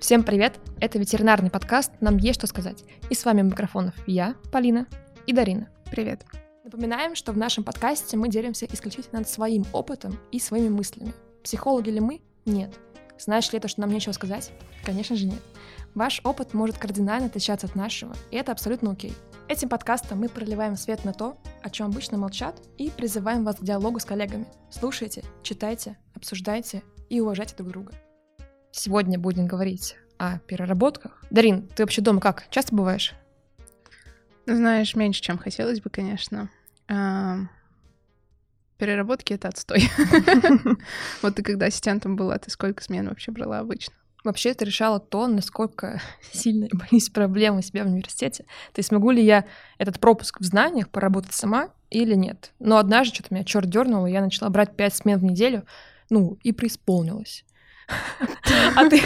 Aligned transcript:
Всем 0.00 0.22
привет! 0.22 0.60
Это 0.78 0.96
ветеринарный 1.00 1.50
подкаст 1.50 1.90
«Нам 2.00 2.18
есть 2.18 2.38
что 2.38 2.46
сказать». 2.46 2.84
И 3.10 3.14
с 3.14 3.24
вами 3.24 3.42
микрофонов 3.42 3.94
я, 4.06 4.36
Полина 4.52 4.86
и 5.26 5.32
Дарина. 5.32 5.68
Привет! 5.90 6.24
Напоминаем, 6.62 7.16
что 7.16 7.32
в 7.32 7.36
нашем 7.36 7.64
подкасте 7.64 8.16
мы 8.16 8.28
делимся 8.28 8.66
исключительно 8.66 9.18
над 9.18 9.28
своим 9.28 9.64
опытом 9.72 10.16
и 10.30 10.38
своими 10.38 10.68
мыслями. 10.68 11.12
Психологи 11.42 11.90
ли 11.90 11.98
мы? 11.98 12.22
Нет. 12.46 12.78
Знаешь 13.18 13.50
ли 13.50 13.58
это, 13.58 13.66
что 13.66 13.80
нам 13.80 13.90
нечего 13.90 14.12
сказать? 14.12 14.52
Конечно 14.84 15.16
же 15.16 15.26
нет. 15.26 15.40
Ваш 15.96 16.20
опыт 16.22 16.54
может 16.54 16.78
кардинально 16.78 17.26
отличаться 17.26 17.66
от 17.66 17.74
нашего, 17.74 18.14
и 18.30 18.36
это 18.36 18.52
абсолютно 18.52 18.92
окей. 18.92 19.12
Этим 19.48 19.68
подкастом 19.68 20.20
мы 20.20 20.28
проливаем 20.28 20.76
свет 20.76 21.04
на 21.04 21.12
то, 21.12 21.36
о 21.60 21.70
чем 21.70 21.88
обычно 21.88 22.18
молчат, 22.18 22.54
и 22.76 22.88
призываем 22.90 23.44
вас 23.44 23.56
к 23.56 23.64
диалогу 23.64 23.98
с 23.98 24.04
коллегами. 24.04 24.46
Слушайте, 24.70 25.24
читайте, 25.42 25.98
обсуждайте 26.14 26.84
и 27.08 27.20
уважайте 27.20 27.56
друг 27.56 27.70
друга. 27.70 27.92
Сегодня 28.78 29.18
будем 29.18 29.48
говорить 29.48 29.96
о 30.18 30.38
переработках. 30.38 31.20
Дарин, 31.30 31.66
ты 31.66 31.82
вообще 31.82 32.00
дома 32.00 32.20
как? 32.20 32.44
Часто 32.48 32.76
бываешь? 32.76 33.12
Ну, 34.46 34.54
знаешь, 34.54 34.94
меньше, 34.94 35.20
чем 35.20 35.36
хотелось 35.36 35.80
бы, 35.80 35.90
конечно. 35.90 36.48
А, 36.86 37.38
переработки— 38.76 39.32
это 39.34 39.48
отстой. 39.48 39.90
Вот 41.22 41.34
ты 41.34 41.42
когда 41.42 41.66
ассистентом 41.66 42.14
была, 42.14 42.38
ты 42.38 42.52
сколько 42.52 42.80
смен 42.80 43.08
вообще 43.08 43.32
брала 43.32 43.58
обычно? 43.58 43.94
Вообще 44.22 44.50
это 44.50 44.64
решало 44.64 45.00
то, 45.00 45.26
насколько 45.26 46.00
сильно 46.32 46.68
я 46.72 46.78
боюсь 46.78 47.10
проблем 47.10 47.56
у 47.56 47.62
себя 47.62 47.82
в 47.82 47.88
университете. 47.88 48.44
То 48.74 48.78
есть 48.78 48.92
могу 48.92 49.10
ли 49.10 49.24
я 49.24 49.44
этот 49.78 49.98
пропуск 49.98 50.38
в 50.38 50.44
знаниях 50.44 50.88
поработать 50.88 51.34
сама 51.34 51.70
или 51.90 52.14
нет. 52.14 52.52
Но 52.60 52.76
однажды 52.76 53.16
что-то 53.16 53.34
меня 53.34 53.44
черт 53.44 53.68
дернул, 53.68 54.06
и 54.06 54.12
я 54.12 54.20
начала 54.20 54.48
брать 54.50 54.76
пять 54.76 54.94
смен 54.94 55.18
в 55.18 55.24
неделю, 55.24 55.66
ну, 56.10 56.38
и 56.44 56.52
преисполнилась. 56.52 57.44
А 58.76 58.88
ты, 58.88 59.00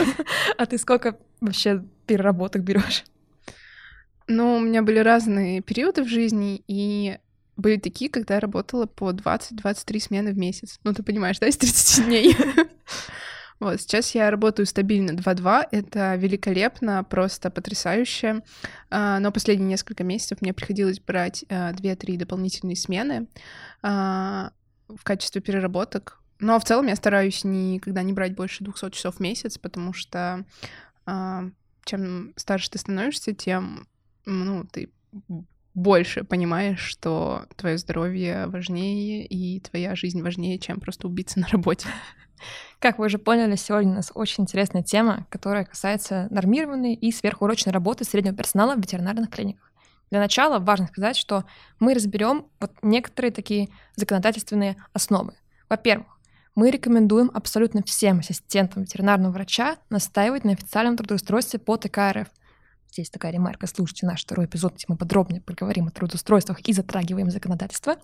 а 0.59 0.67
ты 0.67 0.79
сколько 0.79 1.19
вообще 1.41 1.85
переработок 2.07 2.63
берешь? 2.63 3.05
Ну, 4.29 4.57
у 4.57 4.61
меня 4.61 4.83
были 4.83 4.98
разные 4.98 5.61
периоды 5.61 6.03
в 6.03 6.09
жизни, 6.09 6.62
и 6.67 7.19
были 7.56 7.77
такие, 7.77 8.11
когда 8.11 8.34
я 8.34 8.41
работала 8.41 8.87
по 8.87 9.11
20-23 9.11 10.01
смены 10.01 10.33
в 10.33 10.39
месяц. 10.39 10.79
Ну, 10.84 10.95
ты 10.95 11.03
понимаешь, 11.03 11.39
да, 11.39 11.48
из 11.48 11.56
30 11.56 12.06
дней. 12.06 12.37
Вот, 13.61 13.81
сейчас 13.81 14.12
я 14.17 14.29
работаю 14.33 14.67
стабильно 14.67 15.12
2-2, 15.12 15.69
это 15.71 16.17
великолепно, 16.17 17.05
просто 17.05 17.49
потрясающе. 17.49 18.43
А, 18.91 19.21
но 19.21 19.31
последние 19.31 19.69
несколько 19.69 20.03
месяцев 20.03 20.43
мне 20.43 20.53
приходилось 20.53 20.99
брать 20.99 21.45
2-3 21.49 22.15
а, 22.17 22.19
дополнительные 22.19 22.75
смены 22.75 23.28
а, 23.81 24.51
в 24.89 25.05
качестве 25.05 25.41
переработок. 25.41 26.22
Но 26.43 26.59
в 26.59 26.65
целом 26.65 26.89
я 26.89 26.97
стараюсь 26.97 27.45
никогда 27.45 28.03
не 28.03 28.12
брать 28.12 28.35
больше 28.35 28.65
200 28.65 28.91
часов 28.91 29.17
в 29.17 29.21
месяц, 29.21 29.59
потому 29.59 29.93
что 29.93 30.45
чем 31.84 32.33
старше 32.37 32.71
ты 32.71 32.79
становишься, 32.79 33.33
тем 33.33 33.87
ну, 34.27 34.65
ты 34.65 34.91
больше 35.75 36.25
понимаешь, 36.25 36.81
что 36.81 37.47
твое 37.57 37.79
здоровье 37.79 38.49
важнее 38.49 39.25
и 39.25 39.61
твоя 39.61 39.95
жизнь 39.95 40.21
важнее, 40.21 40.59
чем 40.59 40.81
просто 40.81 41.07
убиться 41.07 41.39
на 41.39 41.47
работе. 41.47 41.87
Как 42.81 42.99
вы 42.99 43.06
уже 43.06 43.19
поняли, 43.19 43.55
сегодня 43.55 43.93
у 43.93 43.95
нас 43.95 44.11
очень 44.12 44.43
интересная 44.43 44.83
тема, 44.83 45.29
которая 45.31 45.65
касается 45.65 46.27
нормированной 46.31 46.95
и 46.95 47.12
сверхурочной 47.12 47.73
работы 47.73 48.05
среднего 48.05 48.34
персонала 48.34 48.75
в 48.75 48.81
ветеринарных 48.81 49.31
клиниках. 49.31 49.73
Для 50.11 50.19
начала 50.19 50.59
важно 50.59 50.89
сказать, 50.89 51.17
что 51.17 51.45
мы 51.79 51.95
разберем 51.95 52.47
вот 52.59 52.73
некоторые 52.83 53.31
такие 53.31 53.69
законодательственные 53.95 54.77
основы. 54.93 55.34
Во-первых, 55.69 56.19
мы 56.55 56.70
рекомендуем 56.70 57.31
абсолютно 57.33 57.83
всем 57.83 58.19
ассистентам 58.19 58.83
ветеринарного 58.83 59.33
врача 59.33 59.77
настаивать 59.91 60.45
на 60.45 60.53
официальном 60.53 60.97
трудоустройстве 60.97 61.59
по 61.59 61.77
ТК 61.77 62.12
РФ. 62.12 62.28
Здесь 62.91 63.11
такая 63.11 63.33
ремарка. 63.33 63.67
Слушайте 63.67 64.06
наш 64.06 64.22
второй 64.22 64.47
эпизод, 64.47 64.75
где 64.75 64.84
мы 64.89 64.97
подробнее 64.97 65.41
поговорим 65.41 65.86
о 65.86 65.91
трудоустройствах 65.91 66.61
и 66.61 66.72
затрагиваем 66.72 67.31
законодательство, 67.31 67.97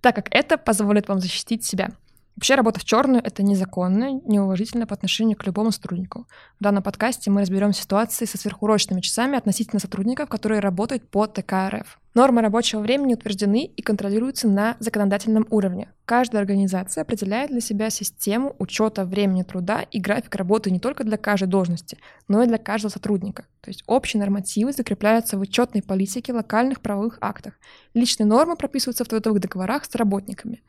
так 0.00 0.14
как 0.14 0.28
это 0.30 0.56
позволит 0.56 1.08
вам 1.08 1.20
защитить 1.20 1.64
себя– 1.64 1.90
Вообще 2.36 2.54
работа 2.54 2.80
в 2.80 2.84
черную 2.84 3.24
это 3.24 3.42
незаконно, 3.42 4.20
неуважительно 4.26 4.86
по 4.86 4.92
отношению 4.92 5.38
к 5.38 5.46
любому 5.46 5.72
сотруднику. 5.72 6.26
В 6.60 6.62
данном 6.62 6.82
подкасте 6.82 7.30
мы 7.30 7.40
разберем 7.40 7.72
ситуации 7.72 8.26
со 8.26 8.36
сверхурочными 8.36 9.00
часами 9.00 9.38
относительно 9.38 9.80
сотрудников, 9.80 10.28
которые 10.28 10.60
работают 10.60 11.08
по 11.08 11.26
ТК 11.26 11.70
РФ. 11.70 11.98
Нормы 12.12 12.42
рабочего 12.42 12.80
времени 12.80 13.14
утверждены 13.14 13.64
и 13.64 13.80
контролируются 13.80 14.48
на 14.48 14.76
законодательном 14.80 15.46
уровне. 15.48 15.90
Каждая 16.04 16.42
организация 16.42 17.02
определяет 17.02 17.50
для 17.50 17.62
себя 17.62 17.88
систему 17.88 18.54
учета 18.58 19.06
времени 19.06 19.42
труда 19.42 19.86
и 19.90 19.98
график 19.98 20.34
работы 20.34 20.70
не 20.70 20.78
только 20.78 21.04
для 21.04 21.16
каждой 21.16 21.48
должности, 21.48 21.96
но 22.28 22.42
и 22.42 22.46
для 22.46 22.58
каждого 22.58 22.92
сотрудника. 22.92 23.44
То 23.62 23.70
есть 23.70 23.82
общие 23.86 24.20
нормативы 24.20 24.72
закрепляются 24.72 25.38
в 25.38 25.40
учетной 25.40 25.82
политике 25.82 26.34
локальных 26.34 26.82
правовых 26.82 27.16
актах. 27.22 27.54
Личные 27.94 28.26
нормы 28.26 28.56
прописываются 28.56 29.04
в 29.04 29.08
трудовых 29.08 29.40
договорах 29.40 29.86
с 29.86 29.94
работниками. 29.94 30.62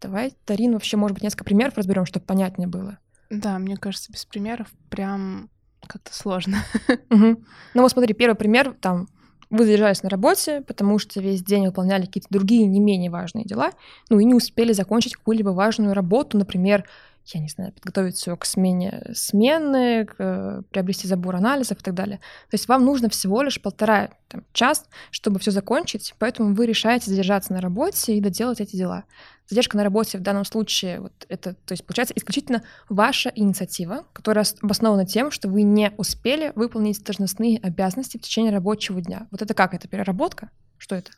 Давай, 0.00 0.34
Тарин, 0.44 0.72
вообще, 0.72 0.96
может 0.96 1.14
быть, 1.14 1.22
несколько 1.22 1.44
примеров 1.44 1.76
разберем, 1.76 2.06
чтобы 2.06 2.26
понятнее 2.26 2.68
было. 2.68 2.98
Да, 3.30 3.58
мне 3.58 3.76
кажется, 3.76 4.12
без 4.12 4.24
примеров 4.24 4.68
прям 4.90 5.50
как-то 5.86 6.14
сложно. 6.14 6.58
Угу. 7.10 7.42
Ну 7.74 7.82
вот 7.82 7.90
смотри, 7.90 8.14
первый 8.14 8.34
пример, 8.34 8.74
там, 8.80 9.08
вы 9.50 9.64
задержались 9.64 10.02
на 10.02 10.08
работе, 10.08 10.62
потому 10.62 10.98
что 10.98 11.20
весь 11.20 11.42
день 11.42 11.66
выполняли 11.66 12.06
какие-то 12.06 12.28
другие 12.30 12.66
не 12.66 12.80
менее 12.80 13.10
важные 13.10 13.44
дела, 13.44 13.70
ну 14.10 14.18
и 14.18 14.24
не 14.24 14.34
успели 14.34 14.72
закончить 14.72 15.14
какую-либо 15.14 15.50
важную 15.50 15.94
работу, 15.94 16.36
например, 16.36 16.84
я 17.34 17.40
не 17.40 17.48
знаю, 17.48 17.72
подготовить 17.72 18.16
все 18.16 18.36
к 18.36 18.44
смене 18.44 19.02
смены, 19.14 20.04
к, 20.06 20.14
э, 20.18 20.62
приобрести 20.70 21.08
забор 21.08 21.36
анализов 21.36 21.80
и 21.80 21.82
так 21.82 21.94
далее. 21.94 22.18
То 22.50 22.54
есть 22.54 22.68
вам 22.68 22.84
нужно 22.84 23.08
всего 23.08 23.42
лишь 23.42 23.60
полтора 23.60 24.10
там, 24.28 24.44
час, 24.52 24.86
чтобы 25.10 25.40
все 25.40 25.50
закончить, 25.50 26.14
поэтому 26.18 26.54
вы 26.54 26.66
решаете 26.66 27.10
задержаться 27.10 27.52
на 27.52 27.60
работе 27.60 28.16
и 28.16 28.20
доделать 28.20 28.60
эти 28.60 28.76
дела. 28.76 29.04
Задержка 29.48 29.76
на 29.76 29.84
работе 29.84 30.18
в 30.18 30.22
данном 30.22 30.44
случае, 30.44 31.00
вот 31.00 31.12
это, 31.28 31.54
то 31.54 31.72
есть 31.72 31.86
получается 31.86 32.14
исключительно 32.16 32.62
ваша 32.88 33.30
инициатива, 33.34 34.04
которая 34.12 34.44
обоснована 34.60 35.06
тем, 35.06 35.30
что 35.30 35.48
вы 35.48 35.62
не 35.62 35.92
успели 35.96 36.52
выполнить 36.56 37.02
должностные 37.04 37.58
обязанности 37.58 38.18
в 38.18 38.22
течение 38.22 38.52
рабочего 38.52 39.00
дня. 39.00 39.28
Вот 39.30 39.42
это 39.42 39.54
как? 39.54 39.74
Это 39.74 39.88
переработка? 39.88 40.50
Что 40.78 40.96
это? 40.96 41.10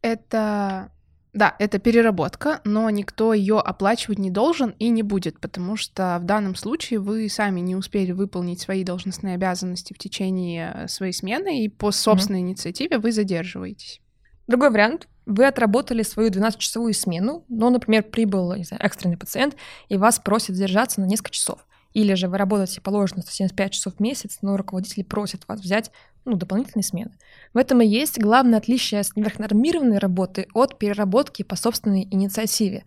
Это 0.00 0.90
да, 1.32 1.56
это 1.58 1.78
переработка, 1.78 2.60
но 2.64 2.90
никто 2.90 3.32
ее 3.32 3.58
оплачивать 3.58 4.18
не 4.18 4.30
должен 4.30 4.74
и 4.78 4.90
не 4.90 5.02
будет, 5.02 5.40
потому 5.40 5.76
что 5.76 6.18
в 6.20 6.24
данном 6.24 6.54
случае 6.54 7.00
вы 7.00 7.26
сами 7.30 7.60
не 7.60 7.74
успели 7.74 8.12
выполнить 8.12 8.60
свои 8.60 8.84
должностные 8.84 9.36
обязанности 9.36 9.94
в 9.94 9.98
течение 9.98 10.86
своей 10.88 11.14
смены, 11.14 11.64
и 11.64 11.68
по 11.70 11.90
собственной 11.90 12.40
mm-hmm. 12.40 12.42
инициативе 12.42 12.98
вы 12.98 13.12
задерживаетесь. 13.12 14.02
Другой 14.46 14.70
вариант. 14.70 15.08
Вы 15.24 15.46
отработали 15.46 16.02
свою 16.02 16.30
12-часовую 16.30 16.92
смену, 16.92 17.46
но, 17.48 17.70
например, 17.70 18.02
прибыл 18.02 18.54
не 18.54 18.64
знаю, 18.64 18.82
экстренный 18.82 19.16
пациент, 19.16 19.56
и 19.88 19.96
вас 19.96 20.18
просят 20.18 20.56
задержаться 20.56 21.00
на 21.00 21.06
несколько 21.06 21.30
часов. 21.30 21.64
Или 21.92 22.14
же 22.14 22.28
вы 22.28 22.38
работаете 22.38 22.80
положено 22.80 23.22
175 23.22 23.72
часов 23.72 23.94
в 23.96 24.00
месяц, 24.00 24.38
но 24.42 24.56
руководитель 24.56 25.04
просит 25.04 25.46
вас 25.46 25.60
взять 25.60 25.90
ну, 26.24 26.36
дополнительные 26.36 26.84
смены. 26.84 27.12
В 27.52 27.58
этом 27.58 27.80
и 27.82 27.86
есть 27.86 28.18
главное 28.18 28.58
отличие 28.58 29.02
сверхнормированной 29.02 29.98
работы 29.98 30.46
от 30.54 30.78
переработки 30.78 31.42
по 31.42 31.56
собственной 31.56 32.06
инициативе. 32.10 32.84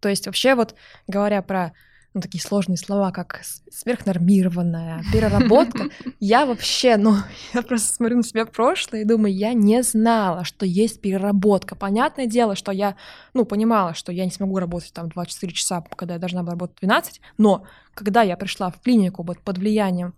То 0.00 0.08
есть 0.08 0.26
вообще 0.26 0.54
вот 0.54 0.74
говоря 1.06 1.42
про 1.42 1.72
ну, 2.14 2.20
такие 2.20 2.40
сложные 2.40 2.76
слова, 2.76 3.10
как 3.10 3.40
сверхнормированная, 3.70 5.02
переработка. 5.12 5.88
Я 6.20 6.46
вообще, 6.46 6.96
ну, 6.96 7.16
я 7.54 7.62
просто 7.62 7.92
смотрю 7.92 8.18
на 8.18 8.22
себя 8.22 8.46
в 8.46 8.52
прошлое 8.52 9.02
и 9.02 9.04
думаю, 9.04 9.34
я 9.34 9.52
не 9.52 9.82
знала, 9.82 10.44
что 10.44 10.64
есть 10.64 11.00
переработка. 11.00 11.74
Понятное 11.74 12.26
дело, 12.26 12.54
что 12.54 12.70
я, 12.70 12.94
ну, 13.34 13.44
понимала, 13.44 13.94
что 13.94 14.12
я 14.12 14.24
не 14.24 14.30
смогу 14.30 14.58
работать 14.60 14.92
там 14.92 15.08
24 15.08 15.52
часа, 15.52 15.84
когда 15.96 16.14
я 16.14 16.20
должна 16.20 16.42
была 16.42 16.52
работать 16.52 16.78
12, 16.80 17.20
но 17.36 17.64
когда 17.94 18.22
я 18.22 18.36
пришла 18.36 18.70
в 18.70 18.80
клинику 18.80 19.22
вот 19.22 19.40
под 19.40 19.58
влиянием 19.58 20.14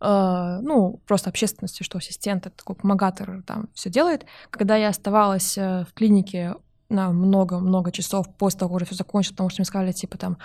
Uh, 0.00 0.60
ну, 0.60 1.00
просто 1.08 1.28
общественности, 1.28 1.82
что 1.82 1.98
ассистент, 1.98 2.46
это 2.46 2.56
такой 2.56 2.76
помогатор, 2.76 3.42
там 3.44 3.68
все 3.74 3.90
делает. 3.90 4.26
Когда 4.50 4.76
я 4.76 4.90
оставалась 4.90 5.58
э, 5.58 5.86
в 5.90 5.92
клинике 5.92 6.54
на 6.88 7.10
много-много 7.10 7.90
часов 7.90 8.26
после 8.36 8.60
того, 8.60 8.68
как 8.68 8.76
уже 8.76 8.84
все 8.86 8.94
закончилось, 8.94 9.34
потому 9.34 9.50
что 9.50 9.60
мне 9.60 9.66
сказали, 9.66 9.90
типа, 9.90 10.16
там, 10.16 10.38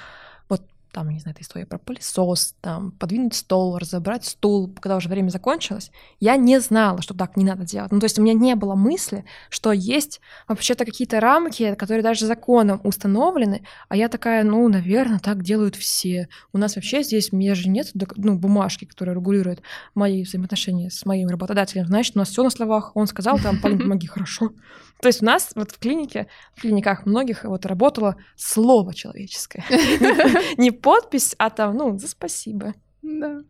там, 0.93 1.09
не 1.09 1.19
знаю, 1.19 1.33
эта 1.35 1.43
история 1.43 1.65
про 1.65 1.79
пылесос, 1.79 2.55
там, 2.61 2.91
подвинуть 2.91 3.33
стол, 3.33 3.77
разобрать 3.77 4.25
стул, 4.25 4.71
когда 4.79 4.95
уже 4.95 5.09
время 5.09 5.29
закончилось, 5.29 5.91
я 6.19 6.37
не 6.37 6.59
знала, 6.59 7.01
что 7.01 7.15
так 7.15 7.35
не 7.35 7.43
надо 7.43 7.65
делать. 7.65 7.91
Ну, 7.91 7.99
то 7.99 8.05
есть 8.05 8.19
у 8.19 8.21
меня 8.21 8.33
не 8.33 8.55
было 8.55 8.75
мысли, 8.75 9.25
что 9.49 9.71
есть 9.71 10.21
вообще-то 10.47 10.85
какие-то 10.85 11.19
рамки, 11.19 11.73
которые 11.75 12.03
даже 12.03 12.27
законом 12.27 12.79
установлены, 12.83 13.63
а 13.89 13.95
я 13.95 14.07
такая, 14.07 14.43
ну, 14.43 14.67
наверное, 14.67 15.19
так 15.19 15.41
делают 15.41 15.75
все. 15.75 16.29
У 16.53 16.59
нас 16.59 16.75
вообще 16.75 17.01
здесь, 17.01 17.33
у 17.33 17.37
меня 17.37 17.55
же 17.55 17.69
нет 17.69 17.91
ну, 18.15 18.37
бумажки, 18.37 18.85
которая 18.85 19.15
регулирует 19.15 19.63
мои 19.95 20.23
взаимоотношения 20.23 20.91
с 20.91 21.05
моим 21.05 21.27
работодателем. 21.29 21.87
Значит, 21.87 22.15
у 22.15 22.19
нас 22.19 22.29
все 22.29 22.43
на 22.43 22.51
словах. 22.51 22.91
Он 22.95 23.07
сказал, 23.07 23.39
там, 23.39 23.59
Полин, 23.59 23.79
помоги, 23.79 24.05
хорошо. 24.05 24.51
То 25.01 25.07
есть 25.07 25.21
у 25.21 25.25
нас 25.25 25.51
вот 25.55 25.71
в 25.71 25.79
клинике, 25.79 26.27
в 26.55 26.61
клиниках 26.61 27.05
многих 27.05 27.43
вот 27.43 27.65
работало 27.65 28.15
слово 28.35 28.93
человеческое. 28.93 29.65
Не 30.57 30.71
подпись, 30.83 31.33
а 31.39 31.49
там, 31.49 31.75
ну, 31.75 31.97
за 31.97 32.07
спасибо. 32.07 32.73
Да. 33.01 33.41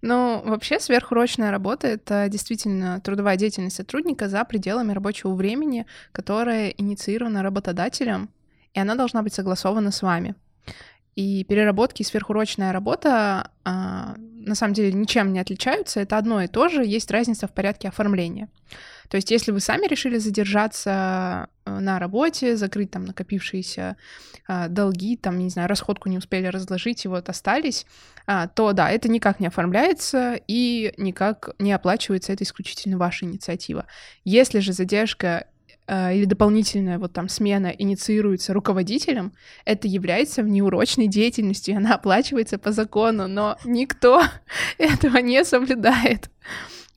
Ну, 0.00 0.40
вообще 0.44 0.80
сверхурочная 0.80 1.50
работа— 1.50 1.86
это 1.88 2.28
действительно 2.30 3.00
трудовая 3.00 3.36
деятельность 3.36 3.76
сотрудника 3.76 4.28
за 4.28 4.44
пределами 4.44 4.92
рабочего 4.92 5.34
времени, 5.34 5.84
которая 6.12 6.70
инициирована 6.70 7.42
работодателем, 7.42 8.30
и 8.72 8.80
она 8.80 8.94
должна 8.94 9.22
быть 9.22 9.34
согласована 9.34 9.90
с 9.90 10.00
вами. 10.00 10.34
И 11.16 11.44
переработки 11.44 12.00
и 12.00 12.04
сверхурочная 12.04 12.72
работа 12.72 13.50
а, 13.64 14.14
на 14.16 14.54
самом 14.54 14.72
деле 14.72 14.92
ничем 14.92 15.32
не 15.32 15.40
отличаются, 15.40 16.00
это 16.00 16.16
одно 16.16 16.40
и 16.40 16.46
то 16.46 16.68
же, 16.68 16.84
есть 16.84 17.10
разница 17.10 17.46
в 17.46 17.52
порядке 17.52 17.88
оформления. 17.88 18.48
То 19.10 19.16
есть, 19.16 19.30
если 19.32 19.50
вы 19.50 19.58
сами 19.58 19.86
решили 19.88 20.18
задержаться 20.18 21.48
э, 21.64 21.78
на 21.80 21.98
работе, 21.98 22.56
закрыть 22.56 22.92
там 22.92 23.04
накопившиеся 23.04 23.96
а, 24.46 24.68
долги, 24.68 25.16
там, 25.16 25.38
не 25.38 25.50
знаю, 25.50 25.68
расходку 25.68 26.08
не 26.08 26.18
успели 26.18 26.46
разложить 26.46 27.04
и 27.04 27.08
вот 27.08 27.28
остались, 27.28 27.86
а, 28.26 28.46
то 28.46 28.72
да, 28.72 28.88
это 28.88 29.08
никак 29.08 29.40
не 29.40 29.48
оформляется 29.48 30.38
и 30.46 30.94
никак 30.96 31.50
не 31.58 31.72
оплачивается, 31.72 32.32
это 32.32 32.44
исключительно 32.44 32.98
ваша 32.98 33.26
инициатива. 33.26 33.86
Если 34.24 34.60
же 34.60 34.72
задержка 34.72 35.48
э, 35.88 36.14
или 36.14 36.24
дополнительная 36.24 37.00
вот 37.00 37.12
там 37.12 37.28
смена 37.28 37.74
инициируется 37.76 38.52
руководителем, 38.52 39.32
это 39.64 39.88
является 39.88 40.44
внеурочной 40.44 41.08
деятельностью, 41.08 41.76
она 41.76 41.96
оплачивается 41.96 42.58
по 42.58 42.70
закону, 42.70 43.26
но 43.26 43.58
никто 43.64 44.22
этого 44.78 45.16
не 45.18 45.44
соблюдает. 45.44 46.30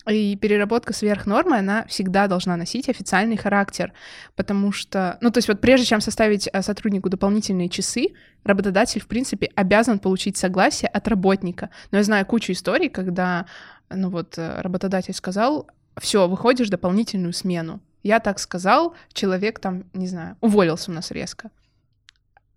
И 0.07 0.35
переработка 0.35 0.93
сверх 0.93 1.25
нормы, 1.25 1.57
она 1.57 1.85
всегда 1.85 2.27
должна 2.27 2.57
носить 2.57 2.89
официальный 2.89 3.37
характер, 3.37 3.93
потому 4.35 4.73
что, 4.73 5.17
ну, 5.21 5.31
то 5.31 5.37
есть 5.37 5.47
вот 5.47 5.61
прежде 5.61 5.85
чем 5.85 6.01
составить 6.01 6.49
э, 6.51 6.61
сотруднику 6.61 7.09
дополнительные 7.09 7.69
часы, 7.69 8.07
работодатель, 8.43 8.99
в 8.99 9.07
принципе, 9.07 9.49
обязан 9.55 9.99
получить 9.99 10.35
согласие 10.35 10.89
от 10.89 11.07
работника. 11.07 11.69
Но 11.91 11.99
я 11.99 12.03
знаю 12.03 12.25
кучу 12.25 12.51
историй, 12.51 12.89
когда, 12.89 13.45
ну 13.89 14.09
вот, 14.09 14.37
э, 14.37 14.61
работодатель 14.61 15.13
сказал, 15.13 15.69
все, 15.97 16.27
выходишь 16.27 16.69
дополнительную 16.69 17.31
смену. 17.31 17.79
Я 18.01 18.19
так 18.19 18.39
сказал, 18.39 18.95
человек 19.13 19.59
там, 19.59 19.85
не 19.93 20.07
знаю, 20.07 20.35
уволился 20.41 20.91
у 20.91 20.93
нас 20.93 21.11
резко. 21.11 21.49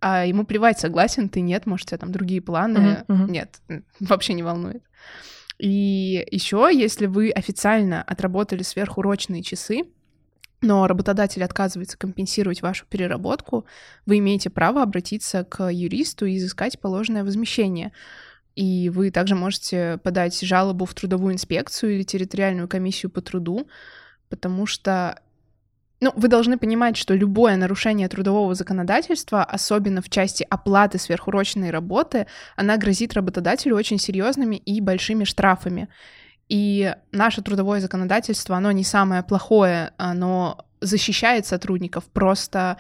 А 0.01 0.27
ему 0.27 0.45
плевать, 0.45 0.81
согласен 0.81 1.29
ты, 1.29 1.41
нет, 1.41 1.67
может, 1.67 1.87
у 1.87 1.89
тебя 1.91 1.99
там 1.99 2.13
другие 2.13 2.43
планы. 2.43 2.79
Uh-huh, 2.79 3.07
uh-huh. 3.07 3.31
Нет, 3.31 3.61
вообще 4.01 4.35
не 4.35 4.43
волнует. 4.43 4.83
И 5.59 6.27
еще, 6.31 6.69
если 6.73 7.07
вы 7.07 7.31
официально 7.31 8.03
отработали 8.03 8.63
сверхурочные 8.63 9.43
часы, 9.43 9.85
но 10.61 10.87
работодатель 10.87 11.45
отказывается 11.45 11.99
компенсировать 11.99 12.63
вашу 12.63 12.87
переработку, 12.87 13.67
вы 14.05 14.19
имеете 14.19 14.51
право 14.51 14.83
обратиться 14.83 15.45
к 15.45 15.71
юристу 15.71 16.27
и 16.27 16.37
изыскать 16.37 16.81
положенное 16.81 17.25
возмещение. 17.25 17.93
И 18.55 18.89
вы 18.89 19.11
также 19.11 19.35
можете 19.35 19.99
подать 20.03 20.41
жалобу 20.41 20.87
в 20.87 20.95
трудовую 20.95 21.35
инспекцию 21.35 21.95
или 21.97 22.03
территориальную 22.03 22.69
комиссию 22.69 23.11
по 23.11 23.21
труду, 23.21 23.69
потому 24.31 24.67
что 24.67 25.21
ну, 26.01 26.13
вы 26.15 26.29
должны 26.29 26.59
понимать, 26.59 26.97
что 26.97 27.15
любое 27.15 27.57
нарушение 27.57 28.09
трудового 28.09 28.55
законодательства, 28.55 29.43
особенно 29.43 30.03
в 30.03 30.11
части 30.11 30.47
оплаты 30.49 30.99
сверхурочной 30.99 31.71
работы, 31.71 32.27
она 32.55 32.77
грозит 32.77 33.15
работодателю 33.15 33.77
очень 33.77 33.99
серьезными 33.99 34.57
и 34.57 34.81
большими 34.81 35.25
штрафами. 35.25 35.89
И 36.49 36.95
наше 37.13 37.43
трудовое 37.43 37.81
законодательство, 37.81 38.57
оно 38.57 38.73
не 38.73 38.85
самое 38.85 39.23
плохое, 39.23 39.93
оно 39.97 40.67
защищает 40.81 41.47
сотрудников, 41.47 42.05
просто 42.05 42.77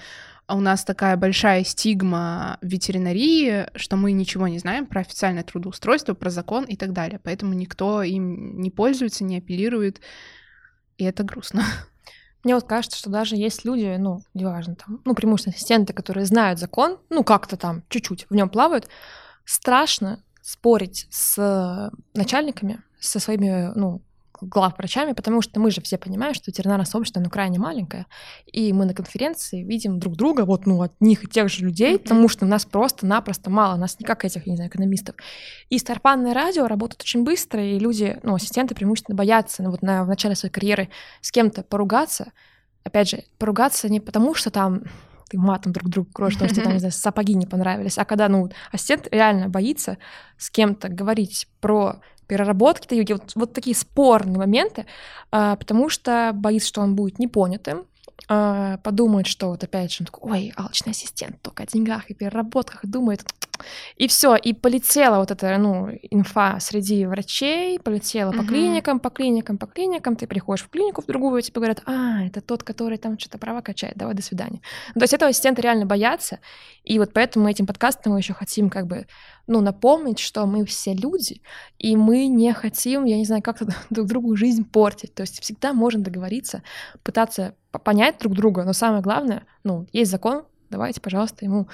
у 0.48 0.60
нас 0.60 0.84
такая 0.84 1.16
большая 1.16 1.64
стигма 1.64 2.58
ветеринарии, 2.60 3.66
что 3.74 3.96
мы 3.96 4.12
ничего 4.12 4.46
не 4.46 4.58
знаем 4.58 4.86
про 4.86 5.00
официальное 5.00 5.42
трудоустройство, 5.42 6.14
про 6.14 6.30
закон 6.30 6.64
и 6.64 6.76
так 6.76 6.92
далее. 6.92 7.18
Поэтому 7.22 7.54
никто 7.54 8.02
им 8.02 8.60
не 8.60 8.70
пользуется, 8.70 9.24
не 9.24 9.38
апеллирует, 9.38 10.00
и 10.98 11.04
это 11.04 11.24
грустно. 11.24 11.64
Мне 12.46 12.54
вот 12.54 12.62
кажется, 12.62 12.96
что 12.96 13.10
даже 13.10 13.34
есть 13.34 13.64
люди, 13.64 13.96
ну, 13.98 14.20
неважно, 14.32 14.76
там, 14.76 15.00
ну, 15.04 15.16
преимущественно 15.16 15.52
ассистенты, 15.56 15.92
которые 15.92 16.26
знают 16.26 16.60
закон, 16.60 16.98
ну, 17.10 17.24
как-то 17.24 17.56
там 17.56 17.82
чуть-чуть 17.88 18.28
в 18.30 18.34
нем 18.36 18.48
плавают, 18.48 18.86
страшно 19.44 20.22
спорить 20.42 21.08
с 21.10 21.90
начальниками, 22.14 22.84
со 23.00 23.18
своими, 23.18 23.72
ну, 23.74 24.00
главврачами, 24.40 25.12
потому 25.12 25.42
что 25.42 25.60
мы 25.60 25.70
же 25.70 25.80
все 25.80 25.98
понимаем, 25.98 26.34
что 26.34 26.50
ветеринарное 26.50 26.84
сообщество, 26.84 27.20
оно 27.20 27.30
крайне 27.30 27.58
маленькое, 27.58 28.06
и 28.46 28.72
мы 28.72 28.84
на 28.84 28.94
конференции 28.94 29.62
видим 29.62 29.98
друг 29.98 30.16
друга, 30.16 30.44
вот, 30.44 30.66
ну, 30.66 30.82
от 30.82 30.92
них 31.00 31.24
и 31.24 31.26
тех 31.26 31.48
же 31.48 31.64
людей, 31.64 31.98
потому 31.98 32.28
что 32.28 32.44
у 32.44 32.48
нас 32.48 32.64
просто-напросто 32.64 33.50
мало, 33.50 33.76
нас 33.76 33.98
не 33.98 34.04
как 34.04 34.24
этих, 34.24 34.46
я 34.46 34.50
не 34.50 34.56
знаю, 34.56 34.70
экономистов. 34.70 35.16
И 35.68 35.78
старпанное 35.78 36.34
радио 36.34 36.66
работает 36.66 37.02
очень 37.02 37.24
быстро, 37.24 37.64
и 37.64 37.78
люди, 37.78 38.18
ну, 38.22 38.34
ассистенты 38.34 38.74
преимущественно 38.74 39.16
боятся, 39.16 39.62
ну, 39.62 39.70
вот 39.70 39.82
на, 39.82 40.04
в 40.04 40.08
начале 40.08 40.34
своей 40.34 40.52
карьеры 40.52 40.88
с 41.20 41.30
кем-то 41.30 41.62
поругаться, 41.62 42.32
опять 42.84 43.10
же, 43.10 43.24
поругаться 43.38 43.88
не 43.88 44.00
потому, 44.00 44.34
что 44.34 44.50
там 44.50 44.82
ты 45.28 45.38
матом 45.38 45.72
друг 45.72 45.88
другу 45.88 46.08
кроешь, 46.12 46.34
потому 46.34 46.50
что 46.50 46.62
там, 46.62 46.72
не 46.72 46.78
знаю, 46.78 46.92
сапоги 46.92 47.34
не 47.34 47.46
понравились, 47.46 47.98
а 47.98 48.04
когда, 48.04 48.28
ну, 48.28 48.48
ассистент 48.70 49.08
реально 49.10 49.48
боится 49.48 49.98
с 50.38 50.50
кем-то 50.50 50.88
говорить 50.88 51.48
про 51.60 52.00
переработки, 52.26 52.94
вот, 53.12 53.32
вот 53.34 53.52
такие 53.52 53.76
спорные 53.76 54.38
моменты, 54.38 54.86
а, 55.30 55.56
потому 55.56 55.88
что 55.88 56.32
боится, 56.34 56.68
что 56.68 56.80
он 56.80 56.94
будет 56.94 57.18
непонятым, 57.18 57.86
а, 58.28 58.78
подумает, 58.78 59.26
что 59.26 59.48
вот 59.48 59.62
опять 59.62 59.92
же 59.92 59.98
он 60.00 60.06
такой, 60.06 60.32
ой, 60.32 60.52
алчный 60.56 60.90
ассистент, 60.90 61.40
только 61.42 61.62
о 61.62 61.66
деньгах 61.66 62.10
и 62.10 62.14
переработках 62.14 62.84
думает, 62.84 63.24
и 63.96 64.08
все, 64.08 64.36
и 64.36 64.52
полетела 64.52 65.18
вот 65.18 65.30
эта, 65.30 65.56
ну, 65.58 65.90
инфа 66.10 66.58
среди 66.60 67.06
врачей, 67.06 67.78
полетела 67.78 68.32
по 68.32 68.44
клиникам, 68.44 69.00
по 69.00 69.10
клиникам, 69.10 69.58
по 69.58 69.66
клиникам, 69.66 70.16
ты 70.16 70.26
приходишь 70.26 70.64
в 70.64 70.68
клинику 70.68 71.02
в 71.02 71.06
другую, 71.06 71.40
и 71.40 71.42
тебе 71.42 71.54
говорят, 71.56 71.82
а, 71.86 72.24
это 72.24 72.40
тот, 72.40 72.62
который 72.62 72.98
там 72.98 73.18
что-то 73.18 73.38
права 73.38 73.62
качает, 73.62 73.96
давай, 73.96 74.14
до 74.14 74.22
свидания. 74.22 74.60
То 74.94 75.02
есть 75.02 75.14
этого 75.14 75.30
ассистента 75.30 75.62
реально 75.62 75.86
боятся, 75.86 76.40
и 76.84 76.98
вот 76.98 77.12
поэтому 77.12 77.44
мы 77.44 77.52
этим 77.52 77.66
подкастом 77.66 78.12
мы 78.12 78.18
еще 78.18 78.34
хотим 78.34 78.70
как 78.70 78.86
бы, 78.86 79.06
ну, 79.46 79.60
напомнить, 79.60 80.18
что 80.18 80.46
мы 80.46 80.64
все 80.64 80.94
люди, 80.94 81.42
и 81.78 81.96
мы 81.96 82.26
не 82.26 82.52
хотим, 82.52 83.04
я 83.04 83.16
не 83.16 83.24
знаю, 83.24 83.42
как-то 83.42 83.68
друг 83.90 84.08
другу 84.08 84.36
жизнь 84.36 84.64
портить, 84.64 85.14
то 85.14 85.22
есть 85.22 85.40
всегда 85.40 85.72
можно 85.72 86.02
договориться, 86.02 86.62
пытаться 87.02 87.54
понять 87.78 88.18
друг 88.18 88.34
друга, 88.34 88.64
но 88.64 88.72
самое 88.72 89.02
главное, 89.02 89.44
ну, 89.64 89.86
есть 89.92 90.10
закон, 90.10 90.44
давайте, 90.70 91.00
пожалуйста, 91.00 91.44
ему 91.44 91.68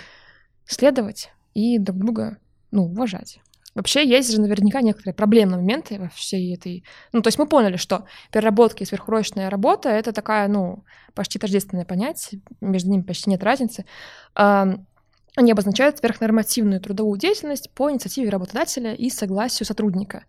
следовать, 0.65 1.31
и 1.55 1.79
друг 1.79 1.99
друга, 1.99 2.39
ну, 2.71 2.85
уважать. 2.85 3.41
Вообще 3.75 4.07
есть 4.07 4.31
же 4.31 4.41
наверняка 4.41 4.83
некоторые 4.83 5.15
проблемные 5.15 5.57
моменты 5.57 5.99
во 5.99 6.09
всей 6.11 6.55
этой... 6.55 6.85
Ну, 7.13 7.23
то 7.23 7.29
есть 7.29 7.39
мы 7.39 7.47
поняли, 7.47 7.77
что 7.77 8.05
переработки 8.31 8.83
и 8.83 8.87
сверхурочная 8.87 9.49
работа— 9.49 9.89
это 9.91 10.13
такая, 10.13 10.47
ну, 10.49 10.85
почти 11.15 11.39
тождественное 11.39 11.87
понятие, 11.87 12.43
между 12.61 12.91
ними 12.91 13.03
почти 13.03 13.31
нет 13.31 13.43
разницы. 13.43 13.87
Они 14.35 15.51
обозначают 15.51 15.99
сверхнормативную 15.99 16.81
трудовую 16.81 17.19
деятельность 17.19 17.71
по 17.71 17.91
инициативе 17.91 18.29
работодателя 18.29 18.93
и 18.93 19.09
согласию 19.09 19.67
сотрудника. 19.67 20.25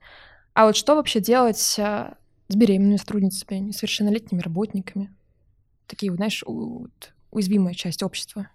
А 0.53 0.65
вот 0.65 0.77
что 0.77 0.95
вообще 0.95 1.19
делать 1.19 1.75
а, 1.77 2.15
с 2.47 2.55
беременными 2.55 2.95
сотрудницами, 2.95 3.57
несовершеннолетними 3.57 4.39
работниками? 4.39 5.13
Такие, 5.87 6.11
вот, 6.11 6.17
знаешь, 6.17 6.43
уязвимая 7.31 7.73
часть 7.73 8.03
общества. 8.03 8.49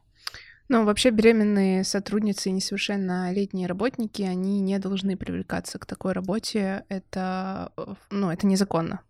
Ну, 0.69 0.85
вообще 0.85 1.09
беременные 1.09 1.83
сотрудницы 1.83 2.51
и 2.51 2.53
несовершеннолетние 2.53 3.67
работники, 3.67 4.21
они 4.21 4.61
не 4.61 4.79
должны 4.79 5.17
привлекаться 5.17 5.79
к 5.79 5.87
такой 5.87 6.13
работе. 6.13 6.85
Это, 6.91 7.73
ну, 8.11 8.31
это 8.31 8.47
незаконно. 8.47 9.01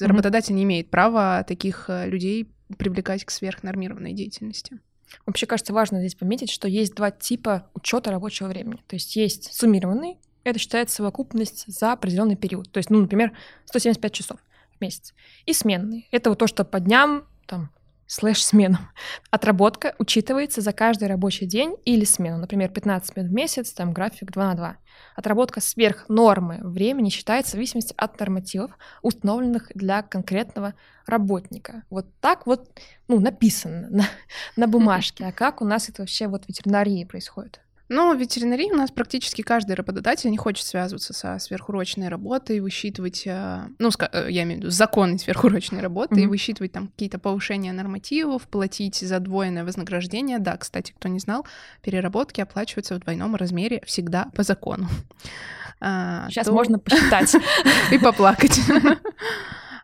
Работодатель 0.00 0.54
не 0.54 0.62
имеет 0.62 0.88
права 0.88 1.44
таких 1.46 1.90
э, 1.90 2.08
людей 2.08 2.50
привлекать 2.78 3.26
к 3.26 3.30
сверхнормированной 3.30 4.14
деятельности. 4.14 4.80
Вообще, 5.26 5.44
кажется, 5.44 5.74
важно 5.74 5.98
здесь 5.98 6.14
пометить, 6.14 6.50
что 6.50 6.68
есть 6.68 6.94
два 6.94 7.10
типа 7.10 7.68
учета 7.74 8.10
рабочего 8.10 8.48
времени. 8.48 8.82
То 8.86 8.96
есть 8.96 9.16
есть 9.16 9.52
суммированный, 9.52 10.18
это 10.44 10.58
считается 10.58 10.96
совокупность 10.96 11.64
за 11.66 11.92
определенный 11.92 12.36
период. 12.36 12.70
То 12.70 12.78
есть, 12.78 12.88
ну, 12.88 13.00
например, 13.00 13.32
175 13.66 14.12
часов 14.12 14.40
в 14.80 14.82
месяц. 14.82 15.14
И 15.46 15.52
сменный. 15.52 16.08
Это 16.10 16.30
вот 16.30 16.38
то, 16.38 16.46
что 16.46 16.64
по 16.64 16.80
дням, 16.80 17.24
там, 17.46 17.70
слэш-сменам. 18.06 18.90
Отработка 19.30 19.94
учитывается 19.98 20.60
за 20.60 20.72
каждый 20.72 21.06
рабочий 21.06 21.46
день 21.46 21.76
или 21.84 22.04
смену. 22.04 22.38
Например, 22.38 22.68
15 22.68 23.16
минут 23.16 23.30
в 23.30 23.34
месяц, 23.34 23.72
там 23.72 23.92
график 23.92 24.32
2 24.32 24.46
на 24.46 24.54
2. 24.54 24.76
Отработка 25.14 25.60
сверх 25.60 26.08
нормы 26.08 26.58
времени 26.60 27.08
считается 27.08 27.52
в 27.52 27.54
зависимости 27.54 27.94
от 27.96 28.18
нормативов, 28.18 28.72
установленных 29.02 29.70
для 29.74 30.02
конкретного 30.02 30.74
работника. 31.06 31.84
Вот 31.88 32.06
так 32.20 32.46
вот 32.46 32.68
ну, 33.06 33.20
написано 33.20 33.88
на, 33.90 34.04
на 34.56 34.66
бумажке. 34.68 35.26
А 35.26 35.32
как 35.32 35.62
у 35.62 35.64
нас 35.64 35.88
это 35.88 36.02
вообще 36.02 36.26
вот 36.26 36.46
в 36.46 36.48
ветеринарии 36.48 37.04
происходит? 37.04 37.60
Ну, 37.92 38.14
в 38.14 38.20
ветеринарии 38.20 38.70
у 38.70 38.76
нас 38.76 38.92
практически 38.92 39.42
каждый 39.42 39.72
работодатель 39.72 40.30
не 40.30 40.36
хочет 40.36 40.64
связываться 40.64 41.12
со 41.12 41.40
сверхурочной 41.40 42.08
работой, 42.08 42.60
высчитывать, 42.60 43.24
э, 43.26 43.64
ну, 43.80 43.90
э, 43.98 44.26
я 44.30 44.44
имею 44.44 44.60
в 44.60 44.62
виду 44.62 44.70
законы 44.70 45.18
сверхурочной 45.18 45.80
работы, 45.80 46.14
mm-hmm. 46.14 46.22
и 46.22 46.26
высчитывать 46.28 46.70
там 46.70 46.86
какие-то 46.86 47.18
повышения 47.18 47.72
нормативов, 47.72 48.42
платить 48.46 48.94
за 48.94 49.18
двойное 49.18 49.64
вознаграждение. 49.64 50.38
Да, 50.38 50.56
кстати, 50.56 50.92
кто 50.92 51.08
не 51.08 51.18
знал, 51.18 51.44
переработки 51.82 52.40
оплачиваются 52.40 52.94
в 52.94 53.00
двойном 53.00 53.34
размере 53.34 53.82
всегда 53.84 54.26
по 54.36 54.44
закону. 54.44 54.86
Сейчас 55.80 56.46
то... 56.46 56.52
можно 56.52 56.78
посчитать. 56.78 57.34
И 57.90 57.98
поплакать. 57.98 58.60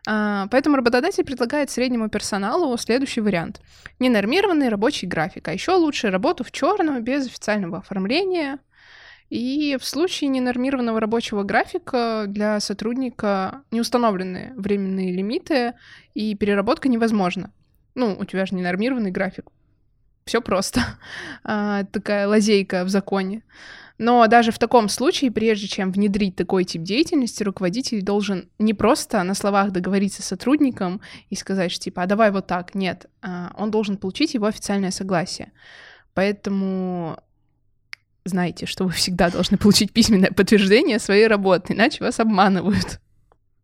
А, 0.09 0.47
поэтому 0.47 0.77
работодатель 0.77 1.25
предлагает 1.25 1.69
среднему 1.69 2.07
персоналу 2.07 2.77
следующий 2.77 3.19
вариант. 3.19 3.59
Ненормированный 3.99 4.69
рабочий 4.69 5.05
график, 5.05 5.49
а 5.49 5.53
еще 5.53 5.73
лучше 5.73 6.09
работу 6.09 6.45
в 6.45 6.51
черную 6.53 7.01
без 7.01 7.27
официального 7.27 7.79
оформления. 7.79 8.59
И 9.29 9.75
в 9.77 9.83
случае 9.83 10.29
ненормированного 10.29 11.01
рабочего 11.01 11.43
графика 11.43 12.23
для 12.25 12.61
сотрудника 12.61 13.63
не 13.69 13.81
установлены 13.81 14.53
временные 14.55 15.11
лимиты, 15.11 15.73
и 16.13 16.35
переработка 16.35 16.87
невозможна. 16.87 17.51
Ну, 17.93 18.15
у 18.17 18.23
тебя 18.23 18.45
же 18.45 18.55
ненормированный 18.55 19.11
график. 19.11 19.49
Все 20.23 20.41
просто. 20.41 20.81
А, 21.43 21.83
такая 21.83 22.27
лазейка 22.29 22.85
в 22.85 22.89
законе. 22.89 23.43
Но 23.97 24.27
даже 24.27 24.51
в 24.51 24.59
таком 24.59 24.89
случае, 24.89 25.31
прежде 25.31 25.67
чем 25.67 25.91
внедрить 25.91 26.35
такой 26.35 26.65
тип 26.65 26.83
деятельности, 26.83 27.43
руководитель 27.43 28.03
должен 28.03 28.49
не 28.59 28.73
просто 28.73 29.23
на 29.23 29.33
словах 29.33 29.71
договориться 29.71 30.21
с 30.21 30.25
сотрудником 30.25 31.01
и 31.29 31.35
сказать, 31.35 31.71
что 31.71 31.85
типа, 31.85 32.03
а 32.03 32.05
давай 32.05 32.31
вот 32.31 32.45
так. 32.45 32.75
Нет, 32.75 33.07
а, 33.21 33.53
он 33.57 33.71
должен 33.71 33.97
получить 33.97 34.35
его 34.35 34.45
официальное 34.45 34.91
согласие. 34.91 35.51
Поэтому 36.13 37.17
знайте, 38.25 38.67
что 38.67 38.83
вы 38.83 38.91
всегда 38.91 39.31
должны 39.31 39.57
получить 39.57 39.91
письменное 39.91 40.31
подтверждение 40.31 40.99
своей 40.99 41.27
работы, 41.27 41.73
иначе 41.73 42.03
вас 42.03 42.19
обманывают. 42.19 42.99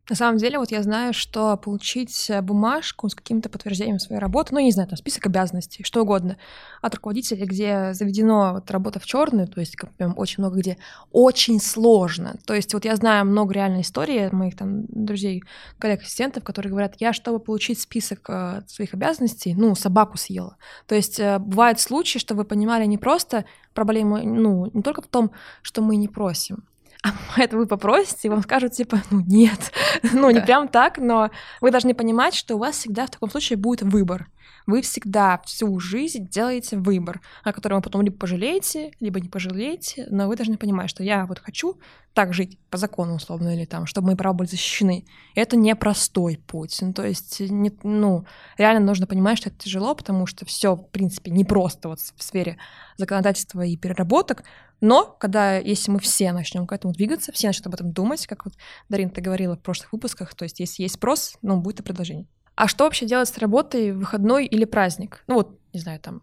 На 0.09 0.17
самом 0.17 0.37
деле, 0.37 0.59
вот 0.59 0.69
я 0.69 0.83
знаю, 0.83 1.13
что 1.13 1.55
получить 1.55 2.29
э, 2.29 2.41
бумажку 2.41 3.07
с 3.07 3.15
каким-то 3.15 3.47
подтверждением 3.47 3.99
своей 3.99 4.19
работы, 4.19 4.53
ну, 4.53 4.59
не 4.59 4.73
знаю, 4.73 4.89
там 4.89 4.97
список 4.97 5.27
обязанностей, 5.27 5.83
что 5.85 6.01
угодно, 6.01 6.35
от 6.81 6.95
руководителя, 6.95 7.45
где 7.45 7.93
заведено 7.93 8.55
вот 8.55 8.69
работа 8.69 8.99
в 8.99 9.05
черную, 9.05 9.47
то 9.47 9.61
есть 9.61 9.77
как, 9.77 9.93
прям 9.93 10.13
очень 10.17 10.43
много 10.43 10.59
где, 10.59 10.77
очень 11.13 11.61
сложно. 11.61 12.37
То 12.45 12.53
есть 12.53 12.73
вот 12.73 12.83
я 12.83 12.97
знаю 12.97 13.25
много 13.25 13.53
реальной 13.53 13.81
истории 13.81 14.27
моих 14.33 14.57
там 14.57 14.83
друзей, 14.87 15.41
коллег-ассистентов, 15.79 16.43
которые 16.43 16.71
говорят, 16.71 16.95
я, 16.99 17.13
чтобы 17.13 17.39
получить 17.39 17.79
список 17.79 18.29
э, 18.29 18.63
своих 18.67 18.93
обязанностей, 18.93 19.55
ну, 19.55 19.73
собаку 19.73 20.17
съела. 20.17 20.57
То 20.85 20.95
есть 20.95 21.17
э, 21.17 21.39
бывают 21.39 21.79
случаи, 21.79 22.19
что 22.19 22.35
вы 22.35 22.43
понимали 22.43 22.83
не 22.85 22.97
просто 22.97 23.45
проблему, 23.73 24.17
ну, 24.17 24.69
не 24.73 24.81
только 24.81 25.01
в 25.01 25.07
том, 25.07 25.31
что 25.61 25.81
мы 25.81 25.95
не 25.95 26.09
просим, 26.09 26.65
а 27.03 27.09
это 27.37 27.57
вы 27.57 27.67
попросите, 27.67 28.27
и 28.27 28.29
вам 28.29 28.41
скажут, 28.41 28.73
типа, 28.73 29.01
ну 29.11 29.21
нет, 29.21 29.71
ну 30.13 30.29
не 30.29 30.41
прям 30.41 30.67
так, 30.67 30.97
но 30.97 31.29
вы 31.61 31.71
должны 31.71 31.93
понимать, 31.93 32.33
что 32.33 32.55
у 32.55 32.59
вас 32.59 32.77
всегда 32.77 33.05
в 33.05 33.11
таком 33.11 33.29
случае 33.29 33.57
будет 33.57 33.81
выбор. 33.83 34.27
Вы 34.65 34.81
всегда 34.81 35.41
всю 35.45 35.79
жизнь 35.79 36.27
делаете 36.29 36.77
выбор, 36.77 37.21
о 37.43 37.53
котором 37.53 37.77
вы 37.77 37.81
потом 37.81 38.01
либо 38.01 38.17
пожалеете, 38.17 38.91
либо 38.99 39.19
не 39.19 39.29
пожалеете, 39.29 40.07
но 40.09 40.27
вы 40.27 40.35
должны 40.35 40.57
понимать, 40.57 40.89
что 40.89 41.03
я 41.03 41.25
вот 41.25 41.39
хочу 41.39 41.79
так 42.13 42.33
жить 42.33 42.59
по 42.69 42.77
закону 42.77 43.15
условно, 43.15 43.55
или 43.55 43.65
там, 43.65 43.85
чтобы 43.87 44.07
мои 44.07 44.15
права 44.15 44.33
были 44.33 44.47
защищены. 44.47 45.05
Это 45.35 45.57
непростой 45.57 46.37
путь. 46.37 46.77
Ну, 46.81 46.93
то 46.93 47.05
есть, 47.05 47.39
не, 47.39 47.71
ну, 47.83 48.25
реально 48.57 48.85
нужно 48.85 49.07
понимать, 49.07 49.39
что 49.39 49.49
это 49.49 49.57
тяжело, 49.57 49.95
потому 49.95 50.27
что 50.27 50.45
все, 50.45 50.75
в 50.75 50.89
принципе, 50.89 51.31
непросто 51.31 51.89
вот 51.89 51.99
в 51.99 52.23
сфере 52.23 52.57
законодательства 52.97 53.61
и 53.61 53.75
переработок, 53.75 54.43
но 54.83 55.05
когда, 55.05 55.57
если 55.57 55.91
мы 55.91 55.99
все 55.99 56.33
начнем 56.33 56.67
к 56.67 56.73
этому 56.73 56.93
двигаться, 56.93 57.31
все 57.31 57.47
начнут 57.47 57.67
об 57.67 57.73
этом 57.75 57.93
думать, 57.93 58.27
как 58.27 58.43
вот 58.43 58.53
Дарин, 58.89 59.09
ты 59.09 59.21
говорила 59.21 59.55
в 59.55 59.61
прошлых 59.61 59.93
выпусках, 59.93 60.35
то 60.35 60.43
есть 60.43 60.59
если 60.59 60.83
есть 60.83 60.95
спрос, 60.95 61.37
ну, 61.41 61.55
будет 61.55 61.79
и 61.79 61.83
предложение. 61.83 62.27
А 62.55 62.67
что 62.67 62.83
вообще 62.83 63.05
делать 63.05 63.29
с 63.29 63.37
работой 63.37 63.91
в 63.91 63.99
выходной 63.99 64.45
или 64.45 64.65
праздник? 64.65 65.23
Ну 65.27 65.35
вот, 65.35 65.59
не 65.73 65.79
знаю, 65.79 65.99
там, 65.99 66.21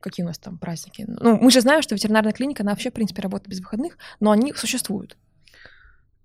какие 0.00 0.24
у 0.24 0.28
нас 0.28 0.38
там 0.38 0.58
праздники. 0.58 1.04
Ну, 1.08 1.38
мы 1.38 1.50
же 1.50 1.60
знаем, 1.60 1.82
что 1.82 1.94
ветеринарная 1.94 2.32
клиника, 2.32 2.62
она 2.62 2.72
вообще, 2.72 2.90
в 2.90 2.94
принципе, 2.94 3.22
работает 3.22 3.48
без 3.48 3.60
выходных, 3.60 3.96
но 4.20 4.30
они 4.30 4.52
существуют. 4.52 5.16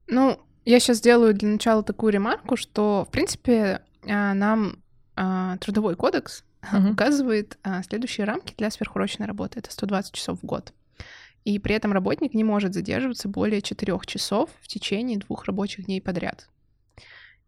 Ну, 0.08 0.40
я 0.66 0.80
сейчас 0.80 0.98
сделаю 0.98 1.34
для 1.34 1.50
начала 1.50 1.84
такую 1.84 2.12
ремарку, 2.12 2.58
что, 2.58 3.06
в 3.08 3.12
принципе, 3.12 3.82
а, 4.06 4.34
нам 4.34 4.84
а, 5.16 5.58
трудовой 5.58 5.96
кодекс 5.96 6.44
uh-huh. 6.62 6.92
указывает 6.92 7.58
а, 7.64 7.82
следующие 7.84 8.26
рамки 8.26 8.54
для 8.58 8.70
сверхурочной 8.70 9.26
работы. 9.26 9.60
Это 9.60 9.72
120 9.72 10.14
часов 10.14 10.40
в 10.42 10.46
год 10.46 10.74
и 11.44 11.60
при 11.60 11.76
этом 11.76 11.92
работник 11.94 12.34
не 12.34 12.44
может 12.44 12.74
задерживаться 12.74 13.28
более 13.28 13.62
4 13.62 14.00
часов 14.06 14.50
в 14.62 14.68
течение 14.68 15.18
двух 15.18 15.46
рабочих 15.46 15.86
дней 15.86 16.02
подряд. 16.02 16.48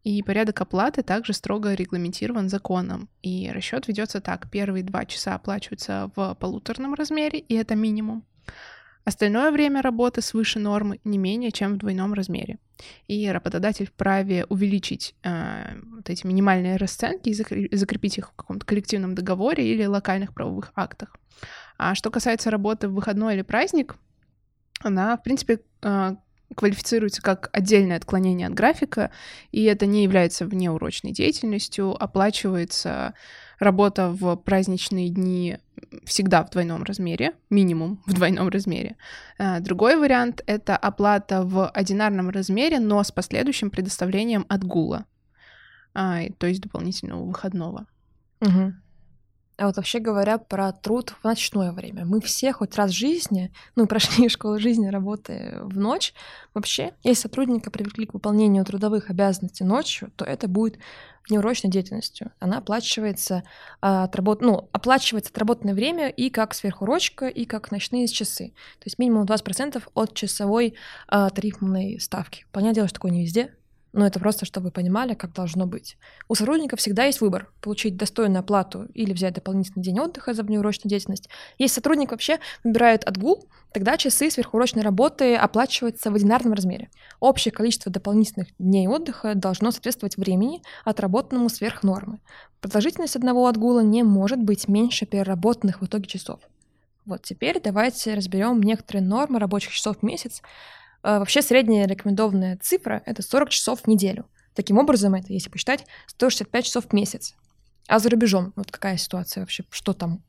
И 0.03 0.21
порядок 0.21 0.59
оплаты 0.59 1.01
также 1.01 1.33
строго 1.33 1.73
регламентирован 1.73 2.49
законом. 2.49 3.07
И 3.21 3.49
расчет 3.53 3.87
ведется 3.87 4.19
так. 4.19 4.49
Первые 4.51 4.83
два 4.83 5.05
часа 5.05 5.35
оплачиваются 5.35 6.11
в 6.15 6.35
полуторном 6.35 6.93
размере, 6.93 7.39
и 7.39 7.55
это 7.55 7.75
минимум. 7.75 8.25
Остальное 9.05 9.51
время 9.51 9.81
работы 9.81 10.21
свыше 10.21 10.59
нормы 10.59 10.99
не 11.03 11.17
менее 11.17 11.51
чем 11.51 11.73
в 11.73 11.77
двойном 11.77 12.13
размере. 12.13 12.57
И 13.07 13.29
работодатель 13.29 13.87
вправе 13.87 14.45
увеличить 14.45 15.15
э, 15.23 15.77
вот 15.95 16.09
эти 16.09 16.25
минимальные 16.25 16.77
расценки 16.77 17.29
и 17.29 17.75
закрепить 17.75 18.17
их 18.17 18.29
в 18.29 18.33
каком-то 18.33 18.65
коллективном 18.65 19.13
договоре 19.13 19.65
или 19.65 19.85
локальных 19.85 20.33
правовых 20.33 20.71
актах. 20.75 21.17
А 21.77 21.95
что 21.95 22.11
касается 22.11 22.49
работы 22.49 22.87
в 22.87 22.93
выходной 22.93 23.35
или 23.35 23.41
праздник, 23.41 23.95
она, 24.79 25.17
в 25.17 25.23
принципе, 25.23 25.59
а, 25.81 26.17
квалифицируется 26.55 27.21
как 27.21 27.49
отдельное 27.51 27.97
отклонение 27.97 28.47
от 28.47 28.53
графика, 28.53 29.11
и 29.51 29.63
это 29.63 29.85
не 29.85 30.03
является 30.03 30.45
внеурочной 30.45 31.11
деятельностью, 31.11 31.91
оплачивается 32.01 33.13
работа 33.59 34.09
в 34.09 34.35
праздничные 34.35 35.09
дни 35.09 35.57
всегда 36.05 36.43
в 36.43 36.49
двойном 36.49 36.83
размере, 36.83 37.33
минимум 37.49 38.01
в 38.05 38.13
двойном 38.13 38.49
размере. 38.49 38.95
А, 39.37 39.59
другой 39.59 39.95
вариант— 39.95 40.43
это 40.47 40.75
оплата 40.75 41.43
в 41.43 41.69
одинарном 41.69 42.29
размере, 42.29 42.79
но 42.79 43.03
с 43.03 43.11
последующим 43.11 43.69
предоставлением 43.69 44.45
отгула, 44.49 45.05
а, 45.93 46.21
то 46.37 46.47
есть 46.47 46.61
дополнительного 46.61 47.23
выходного. 47.25 47.87
Угу. 48.41 48.73
А 49.63 49.67
вот 49.67 49.77
вообще 49.77 49.99
говоря 49.99 50.39
про 50.39 50.73
труд 50.73 51.15
в 51.21 51.23
ночное 51.23 51.71
время. 51.71 52.03
Мы 52.03 52.19
все 52.19 52.51
хоть 52.51 52.75
раз 52.75 52.91
в 52.91 52.97
жизни, 52.97 53.49
ну, 53.77 53.87
прошли 53.87 54.27
школу 54.27 54.59
жизни, 54.59 54.87
работы 54.87 55.57
в 55.61 55.77
ночь. 55.77 56.13
Вообще, 56.53 56.91
если 57.01 57.21
сотрудника 57.21 57.71
привлекли 57.71 58.05
к 58.05 58.13
выполнению 58.13 58.65
трудовых 58.65 59.09
обязанностей 59.09 59.63
ночью, 59.63 60.11
то 60.17 60.25
это 60.25 60.49
будет 60.49 60.79
неурочной 61.29 61.71
деятельностью. 61.71 62.33
Она 62.41 62.57
оплачивается, 62.57 63.43
а, 63.79 64.03
от 64.03 64.13
работ... 64.17 64.41
ну, 64.41 64.67
оплачивается 64.73 65.31
отработанное 65.31 65.73
время 65.73 66.09
и 66.09 66.29
как 66.29 66.53
сверхурочка, 66.55 67.29
и 67.29 67.45
как 67.45 67.71
ночные 67.71 68.09
часы. 68.09 68.49
То 68.79 68.87
есть 68.87 68.99
минимум 68.99 69.23
20% 69.23 69.81
от 69.93 70.13
часовой 70.13 70.75
а, 71.07 71.29
тарифной 71.29 72.01
ставки. 72.01 72.45
Понятное 72.51 72.75
дело, 72.75 72.87
что 72.89 72.95
такое 72.95 73.11
не 73.11 73.21
везде, 73.21 73.55
но 73.93 74.07
это 74.07 74.19
просто, 74.19 74.45
чтобы 74.45 74.65
вы 74.65 74.71
понимали, 74.71 75.13
как 75.13 75.33
должно 75.33 75.67
быть. 75.67 75.97
У 76.27 76.35
сотрудников 76.35 76.79
всегда 76.79 77.05
есть 77.05 77.21
выбор— 77.21 77.51
получить 77.61 77.95
достойную 77.95 78.39
оплату 78.39 78.87
или 78.93 79.13
взять 79.13 79.35
дополнительный 79.35 79.83
день 79.83 79.99
отдыха 79.99 80.33
за 80.33 80.41
внеурочную 80.41 80.89
деятельность. 80.89 81.29
Если 81.59 81.75
сотрудник 81.75 82.11
вообще 82.11 82.39
выбирает 82.63 83.03
отгул, 83.03 83.47
тогда 83.71 83.97
часы 83.97 84.31
сверхурочной 84.31 84.81
работы 84.81 85.35
оплачиваются 85.35 86.09
в 86.09 86.15
одинарном 86.15 86.53
размере. 86.53 86.89
Общее 87.19 87.51
количество 87.51 87.91
дополнительных 87.91 88.47
дней 88.57 88.87
отдыха 88.87 89.35
должно 89.35 89.71
соответствовать 89.71 90.17
времени, 90.17 90.63
отработанному 90.83 91.49
сверх 91.49 91.83
нормы. 91.83 92.19
Продолжительность 92.61 93.15
одного 93.15 93.45
отгула 93.47 93.81
не 93.81 94.01
может 94.01 94.41
быть 94.41 94.67
меньше 94.67 95.05
переработанных 95.05 95.81
в 95.81 95.85
итоге 95.85 96.07
часов. 96.07 96.39
Вот 97.05 97.21
теперь 97.21 97.61
давайте 97.61 98.15
разберем 98.15 98.63
некоторые 98.63 99.03
нормы 99.03 99.37
рабочих 99.37 99.73
часов 99.73 99.97
в 99.99 100.03
месяц, 100.03 100.41
вообще 101.03 101.41
средняя 101.41 101.87
рекомендованная 101.87 102.57
цифра— 102.61 103.03
это 103.05 103.21
40 103.21 103.49
часов 103.49 103.81
в 103.81 103.87
неделю. 103.87 104.25
Таким 104.55 104.77
образом, 104.77 105.15
это, 105.15 105.33
если 105.33 105.49
посчитать, 105.49 105.85
165 106.07 106.65
часов 106.65 106.85
в 106.85 106.93
месяц. 106.93 107.33
А 107.87 107.99
за 107.99 108.09
рубежом, 108.09 108.53
вот 108.55 108.71
какая 108.71 108.97
ситуация 108.97 109.41
вообще, 109.41 109.65
что 109.69 109.93
там? 109.93 110.23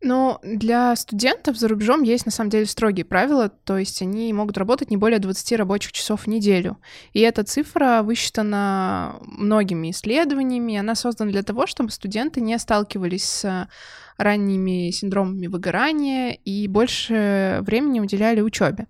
Ну, 0.00 0.38
для 0.44 0.94
студентов 0.94 1.56
за 1.56 1.66
рубежом 1.66 2.02
есть 2.02 2.24
на 2.24 2.30
самом 2.30 2.50
деле 2.50 2.66
строгие 2.66 3.04
правила, 3.04 3.48
то 3.48 3.76
есть 3.76 4.00
они 4.00 4.32
могут 4.32 4.56
работать 4.56 4.90
не 4.90 4.96
более 4.96 5.18
20 5.18 5.52
рабочих 5.54 5.90
часов 5.90 6.22
в 6.22 6.26
неделю. 6.28 6.78
И 7.14 7.20
эта 7.20 7.42
цифра 7.42 8.02
высчитана 8.04 9.16
многими 9.22 9.90
исследованиями, 9.90 10.76
она 10.76 10.94
создана 10.94 11.32
для 11.32 11.42
того, 11.42 11.66
чтобы 11.66 11.90
студенты 11.90 12.40
не 12.40 12.56
сталкивались 12.58 13.24
с 13.24 13.68
ранними 14.16 14.90
синдромами 14.92 15.48
выгорания 15.48 16.30
и 16.44 16.68
больше 16.68 17.58
времени 17.62 17.98
уделяли 17.98 18.40
учебе. 18.40 18.86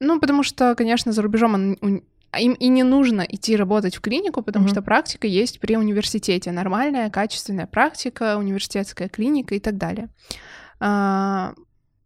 Ну, 0.00 0.20
потому 0.20 0.42
что, 0.42 0.74
конечно, 0.74 1.12
за 1.12 1.22
рубежом 1.22 1.54
он, 1.54 2.02
им 2.38 2.52
и 2.52 2.68
не 2.68 2.82
нужно 2.82 3.22
идти 3.22 3.56
работать 3.56 3.96
в 3.96 4.00
клинику, 4.00 4.42
потому 4.42 4.66
mm-hmm. 4.66 4.70
что 4.70 4.82
практика 4.82 5.26
есть 5.26 5.60
при 5.60 5.76
университете. 5.76 6.52
Нормальная, 6.52 7.10
качественная 7.10 7.66
практика, 7.66 8.36
университетская 8.36 9.08
клиника 9.08 9.54
и 9.54 9.60
так 9.60 9.76
далее. 9.76 10.08
А, 10.80 11.54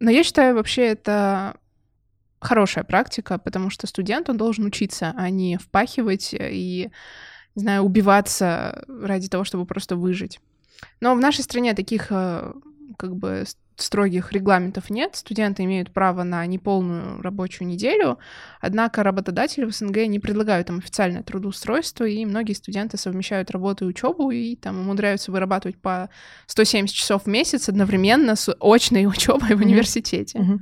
но 0.00 0.10
я 0.10 0.24
считаю, 0.24 0.54
вообще 0.54 0.86
это 0.86 1.56
хорошая 2.40 2.84
практика, 2.84 3.38
потому 3.38 3.70
что 3.70 3.86
студент, 3.86 4.28
он 4.28 4.36
должен 4.36 4.64
учиться, 4.64 5.14
а 5.16 5.30
не 5.30 5.58
впахивать 5.58 6.34
и, 6.34 6.90
не 7.54 7.60
знаю, 7.60 7.82
убиваться 7.82 8.84
ради 8.88 9.28
того, 9.28 9.44
чтобы 9.44 9.66
просто 9.66 9.96
выжить. 9.96 10.40
Но 11.00 11.14
в 11.14 11.20
нашей 11.20 11.44
стране 11.44 11.74
таких 11.74 12.08
э, 12.10 12.52
как 12.96 13.16
бы 13.16 13.44
строгих 13.76 14.32
регламентов 14.32 14.90
нет, 14.90 15.16
студенты 15.16 15.64
имеют 15.64 15.92
право 15.92 16.22
на 16.22 16.44
неполную 16.46 17.20
рабочую 17.22 17.68
неделю, 17.68 18.18
однако 18.60 19.02
работодатели 19.02 19.64
в 19.64 19.74
СНГ 19.74 20.06
не 20.06 20.18
предлагают 20.18 20.68
им 20.68 20.78
официальное 20.78 21.22
трудоустройство, 21.22 22.04
и 22.04 22.24
многие 22.24 22.52
студенты 22.52 22.96
совмещают 22.96 23.50
работу 23.50 23.84
и 23.84 23.88
учебу 23.88 24.30
и 24.30 24.56
там 24.56 24.78
умудряются 24.78 25.32
вырабатывать 25.32 25.78
по 25.78 26.10
170 26.46 26.94
часов 26.94 27.24
в 27.24 27.26
месяц 27.26 27.68
одновременно 27.68 28.36
с 28.36 28.54
очной 28.60 29.06
учебой 29.06 29.54
в 29.54 29.60
университете. 29.60 30.38
Mm-hmm. 30.38 30.58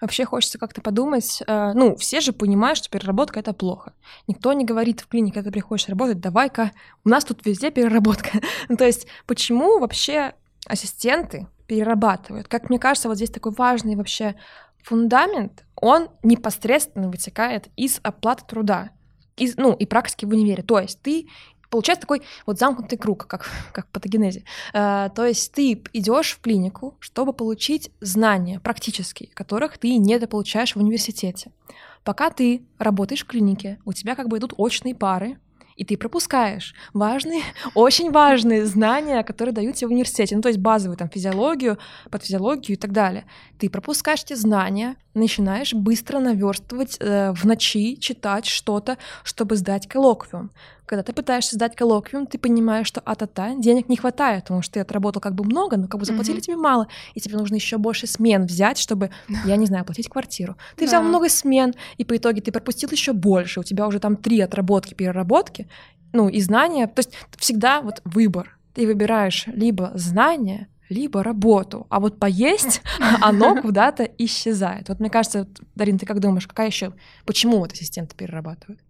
Вообще 0.00 0.26
хочется 0.26 0.58
как-то 0.58 0.82
подумать, 0.82 1.42
э, 1.46 1.72
ну, 1.74 1.96
все 1.96 2.20
же 2.20 2.34
понимают, 2.34 2.76
что 2.76 2.90
переработка— 2.90 3.40
это 3.40 3.54
плохо. 3.54 3.94
Никто 4.26 4.52
не 4.52 4.66
говорит 4.66 5.00
в 5.00 5.06
клинике, 5.06 5.36
когда 5.36 5.48
ты 5.48 5.52
приходишь 5.52 5.88
работать, 5.88 6.20
давай-ка, 6.20 6.72
у 7.04 7.08
нас 7.08 7.24
тут 7.24 7.46
везде 7.46 7.70
переработка. 7.70 8.28
ну, 8.68 8.76
то 8.76 8.84
есть 8.84 9.06
почему 9.26 9.78
вообще 9.78 10.34
ассистенты 10.66 11.46
перерабатывают? 11.66 12.48
Как 12.48 12.68
мне 12.68 12.78
кажется, 12.78 13.08
вот 13.08 13.16
здесь 13.16 13.30
такой 13.30 13.52
важный 13.52 13.96
вообще 13.96 14.34
фундамент, 14.82 15.64
он 15.76 16.08
непосредственно 16.22 17.08
вытекает 17.08 17.68
из 17.76 18.00
оплаты 18.02 18.44
труда, 18.46 18.90
из, 19.36 19.56
ну, 19.56 19.72
и 19.72 19.86
практики 19.86 20.24
в 20.24 20.30
универе. 20.30 20.62
То 20.62 20.78
есть 20.78 21.00
ты 21.00 21.28
получается 21.70 22.02
такой 22.02 22.22
вот 22.46 22.58
замкнутый 22.58 22.98
круг, 22.98 23.26
как, 23.26 23.50
как 23.72 23.86
в 23.86 23.90
патогенезе. 23.90 24.44
Э, 24.72 25.08
то 25.14 25.24
есть 25.24 25.52
ты 25.52 25.82
идешь 25.92 26.32
в 26.32 26.40
клинику, 26.40 26.96
чтобы 27.00 27.32
получить 27.32 27.90
знания 28.00 28.60
практические, 28.60 29.30
которых 29.30 29.78
ты 29.78 29.96
недополучаешь 29.96 30.76
в 30.76 30.78
университете. 30.78 31.50
Пока 32.04 32.30
ты 32.30 32.64
работаешь 32.78 33.24
в 33.24 33.26
клинике, 33.26 33.80
у 33.84 33.92
тебя 33.92 34.14
как 34.14 34.28
бы 34.28 34.38
идут 34.38 34.52
очные 34.56 34.94
пары, 34.94 35.38
и 35.76 35.84
ты 35.84 35.96
пропускаешь 35.96 36.74
важные, 36.92 37.42
очень 37.74 38.10
важные 38.10 38.66
знания, 38.66 39.22
которые 39.22 39.54
дают 39.54 39.76
тебе 39.76 39.88
в 39.88 39.90
университете, 39.92 40.36
ну 40.36 40.42
то 40.42 40.48
есть 40.48 40.60
базовую 40.60 40.96
там 40.96 41.08
физиологию, 41.08 41.78
подфизиологию 42.10 42.76
и 42.76 42.80
так 42.80 42.92
далее. 42.92 43.24
Ты 43.58 43.68
пропускаешь 43.70 44.22
эти 44.24 44.34
знания, 44.34 44.96
начинаешь 45.14 45.74
быстро 45.74 46.18
наверстывать 46.18 46.96
э, 47.00 47.32
в 47.32 47.44
ночи, 47.44 47.96
читать 47.96 48.46
что-то, 48.46 48.98
чтобы 49.22 49.56
сдать 49.56 49.88
коллоквиум. 49.88 50.50
Когда 50.86 51.02
ты 51.02 51.12
пытаешься 51.12 51.54
сдать 51.56 51.74
коллоквиум, 51.76 52.26
ты 52.26 52.38
понимаешь, 52.38 52.86
что 52.86 53.00
а-та-та, 53.04 53.54
денег 53.54 53.88
не 53.88 53.96
хватает, 53.96 54.44
потому 54.44 54.62
что 54.62 54.74
ты 54.74 54.80
отработал 54.80 55.20
как 55.20 55.34
бы 55.34 55.44
много, 55.44 55.76
но 55.76 55.88
как 55.88 55.98
бы 55.98 56.06
заплатили 56.06 56.38
mm-hmm. 56.38 56.42
тебе 56.42 56.56
мало, 56.56 56.88
и 57.14 57.20
тебе 57.20 57.36
нужно 57.36 57.54
еще 57.54 57.78
больше 57.78 58.06
смен 58.06 58.44
взять, 58.46 58.78
чтобы, 58.78 59.10
я 59.46 59.56
не 59.56 59.66
знаю, 59.66 59.82
оплатить 59.82 60.08
квартиру. 60.08 60.56
Ты 60.76 60.86
взял 60.86 61.02
много 61.02 61.28
смен, 61.28 61.74
и 61.96 62.04
по 62.04 62.16
итоге 62.16 62.40
ты 62.40 62.52
пропустил 62.52 62.90
еще 62.90 63.12
больше, 63.12 63.60
у 63.60 63.62
тебя 63.62 63.86
уже 63.86 63.98
там 63.98 64.16
три 64.16 64.40
отработки, 64.40 64.94
переработки, 64.94 65.68
ну 66.12 66.28
и 66.28 66.40
знания, 66.40 66.86
то 66.86 67.00
есть 67.00 67.12
всегда 67.38 67.80
вот 67.80 68.00
выбор. 68.04 68.58
Ты 68.74 68.86
выбираешь 68.86 69.44
либо 69.46 69.92
знания, 69.94 70.68
либо 70.88 71.22
работу. 71.22 71.86
А 71.90 72.00
вот 72.00 72.18
поесть, 72.18 72.82
оно 73.20 73.60
куда-то 73.60 74.04
исчезает. 74.04 74.88
Вот 74.88 75.00
мне 75.00 75.10
кажется, 75.10 75.48
Дарин, 75.74 75.98
ты 75.98 76.06
как 76.06 76.20
думаешь, 76.20 76.46
какая 76.46 76.66
еще, 76.66 76.92
почему 77.24 77.58
вот 77.58 77.72
ассистенты 77.72 78.14
перерабатывают? 78.16 78.80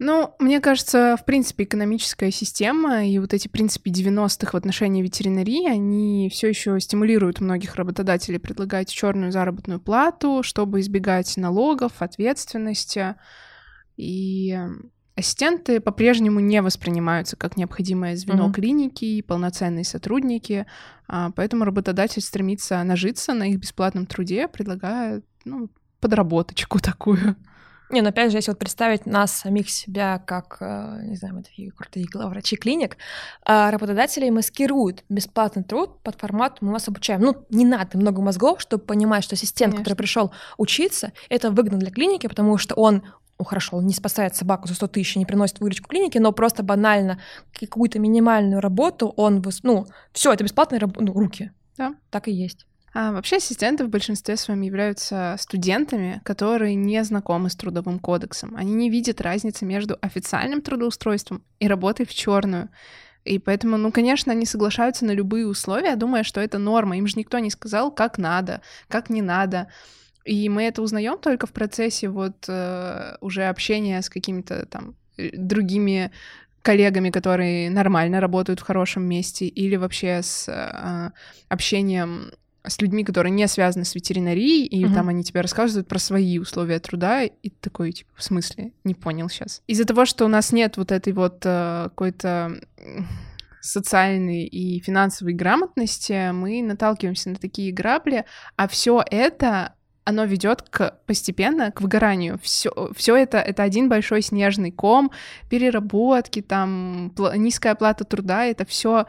Ну, 0.00 0.34
мне 0.38 0.60
кажется, 0.60 1.16
в 1.20 1.24
принципе, 1.24 1.64
экономическая 1.64 2.30
система 2.30 3.04
и 3.04 3.18
вот 3.18 3.34
эти 3.34 3.48
принципы 3.48 3.90
90-х 3.90 4.52
в 4.52 4.54
отношении 4.54 5.02
ветеринарии, 5.02 5.68
они 5.68 6.30
все 6.32 6.48
еще 6.48 6.78
стимулируют 6.78 7.40
многих 7.40 7.74
работодателей 7.74 8.38
предлагать 8.38 8.90
черную 8.90 9.32
заработную 9.32 9.80
плату, 9.80 10.42
чтобы 10.44 10.80
избегать 10.80 11.36
налогов, 11.36 11.94
ответственности. 11.98 13.16
И 13.96 14.56
ассистенты 15.16 15.80
по-прежнему 15.80 16.38
не 16.38 16.62
воспринимаются 16.62 17.34
как 17.34 17.56
необходимое 17.56 18.14
звено 18.14 18.48
mm-hmm. 18.48 18.52
клиники 18.52 19.04
и 19.04 19.22
полноценные 19.22 19.84
сотрудники, 19.84 20.66
а 21.08 21.32
поэтому 21.32 21.64
работодатель 21.64 22.22
стремится 22.22 22.80
нажиться 22.84 23.34
на 23.34 23.50
их 23.50 23.58
бесплатном 23.58 24.06
труде, 24.06 24.46
предлагая 24.46 25.22
ну, 25.44 25.70
подработочку 25.98 26.78
такую. 26.78 27.34
Не, 27.90 28.02
ну 28.02 28.08
опять 28.10 28.30
же, 28.30 28.38
если 28.38 28.50
вот 28.50 28.58
представить 28.58 29.06
нас, 29.06 29.32
самих 29.32 29.70
себя, 29.70 30.18
как, 30.26 30.58
э, 30.60 31.00
не 31.04 31.16
знаю, 31.16 31.36
мы 31.36 31.42
такие 31.42 31.70
крутые 31.70 32.06
главврачи 32.06 32.56
клиник, 32.56 32.98
а 33.44 33.70
работодатели 33.70 34.28
маскируют 34.28 35.04
бесплатный 35.08 35.64
труд 35.64 36.02
под 36.02 36.20
формат 36.20 36.60
«мы 36.60 36.72
вас 36.72 36.88
обучаем». 36.88 37.22
Ну, 37.22 37.46
не 37.48 37.64
надо 37.64 37.96
много 37.96 38.20
мозгов, 38.20 38.60
чтобы 38.60 38.84
понимать, 38.84 39.24
что 39.24 39.34
ассистент, 39.34 39.72
Конечно. 39.72 39.84
который 39.84 39.96
пришел 39.96 40.32
учиться, 40.58 41.12
это 41.30 41.50
выгодно 41.50 41.78
для 41.78 41.90
клиники, 41.90 42.26
потому 42.26 42.58
что 42.58 42.74
он 42.74 43.04
ну 43.38 43.44
хорошо, 43.44 43.76
он 43.76 43.86
не 43.86 43.94
спасает 43.94 44.34
собаку 44.34 44.66
за 44.66 44.74
100 44.74 44.88
тысяч, 44.88 45.14
не 45.14 45.24
приносит 45.24 45.60
выручку 45.60 45.88
клинике, 45.88 46.18
но 46.18 46.32
просто 46.32 46.64
банально 46.64 47.20
какую-то 47.52 48.00
минимальную 48.00 48.60
работу 48.60 49.14
он, 49.16 49.44
ну, 49.62 49.86
все, 50.12 50.32
это 50.32 50.42
бесплатные 50.42 50.80
раб- 50.80 50.98
ну, 50.98 51.12
руки. 51.12 51.52
Да. 51.76 51.94
Так 52.10 52.26
и 52.26 52.32
есть. 52.32 52.66
А 52.94 53.12
вообще 53.12 53.36
ассистенты 53.36 53.84
в 53.84 53.88
большинстве 53.88 54.36
своем 54.36 54.62
являются 54.62 55.36
студентами, 55.38 56.20
которые 56.24 56.74
не 56.74 57.02
знакомы 57.04 57.50
с 57.50 57.56
трудовым 57.56 57.98
кодексом. 57.98 58.54
Они 58.56 58.72
не 58.72 58.90
видят 58.90 59.20
разницы 59.20 59.64
между 59.64 59.98
официальным 60.00 60.62
трудоустройством 60.62 61.42
и 61.60 61.68
работой 61.68 62.06
в 62.06 62.14
черную. 62.14 62.70
И 63.24 63.38
поэтому, 63.38 63.76
ну, 63.76 63.92
конечно, 63.92 64.32
они 64.32 64.46
соглашаются 64.46 65.04
на 65.04 65.10
любые 65.10 65.46
условия, 65.46 65.96
думая, 65.96 66.22
что 66.22 66.40
это 66.40 66.58
норма. 66.58 66.96
Им 66.96 67.06
же 67.06 67.18
никто 67.18 67.38
не 67.38 67.50
сказал, 67.50 67.90
как 67.90 68.16
надо, 68.16 68.62
как 68.88 69.10
не 69.10 69.20
надо. 69.20 69.68
И 70.24 70.48
мы 70.48 70.64
это 70.64 70.82
узнаем 70.82 71.18
только 71.18 71.46
в 71.46 71.52
процессе 71.52 72.08
вот 72.08 72.46
э, 72.48 73.16
уже 73.20 73.44
общения 73.44 74.00
с 74.00 74.08
какими-то 74.08 74.66
там 74.66 74.94
э, 75.16 75.30
другими 75.32 76.10
коллегами, 76.62 77.10
которые 77.10 77.70
нормально 77.70 78.20
работают 78.20 78.60
в 78.60 78.64
хорошем 78.64 79.04
месте, 79.04 79.46
или 79.46 79.76
вообще 79.76 80.20
с 80.22 80.48
э, 80.48 81.10
общением 81.48 82.30
с 82.66 82.80
людьми, 82.80 83.04
которые 83.04 83.32
не 83.32 83.46
связаны 83.48 83.84
с 83.84 83.94
ветеринарией, 83.94 84.66
и 84.66 84.84
угу. 84.84 84.94
там 84.94 85.08
они 85.08 85.22
тебе 85.22 85.40
рассказывают 85.40 85.88
про 85.88 85.98
свои 85.98 86.38
условия 86.38 86.78
труда, 86.80 87.24
и 87.24 87.50
такой, 87.60 87.92
типа, 87.92 88.10
в 88.14 88.22
смысле? 88.22 88.72
Не 88.84 88.94
понял 88.94 89.28
сейчас. 89.28 89.62
Из-за 89.66 89.84
того, 89.84 90.04
что 90.04 90.24
у 90.24 90.28
нас 90.28 90.52
нет 90.52 90.76
вот 90.76 90.92
этой 90.92 91.12
вот 91.12 91.42
э, 91.44 91.84
какой-то 91.84 92.60
социальной 93.60 94.44
и 94.44 94.80
финансовой 94.80 95.34
грамотности, 95.34 96.30
мы 96.32 96.62
наталкиваемся 96.62 97.30
на 97.30 97.36
такие 97.36 97.72
грабли, 97.72 98.24
а 98.56 98.68
все 98.68 99.02
это 99.10 99.74
оно 100.04 100.24
ведет 100.24 100.62
к 100.62 100.98
постепенно 101.04 101.70
к 101.70 101.82
выгоранию. 101.82 102.38
Все, 102.42 102.70
все 102.96 103.14
это 103.14 103.38
это 103.38 103.62
один 103.62 103.90
большой 103.90 104.22
снежный 104.22 104.70
ком, 104.70 105.10
переработки, 105.50 106.40
там 106.40 107.12
низкая 107.34 107.74
оплата 107.74 108.04
труда, 108.04 108.46
это 108.46 108.64
все 108.64 109.04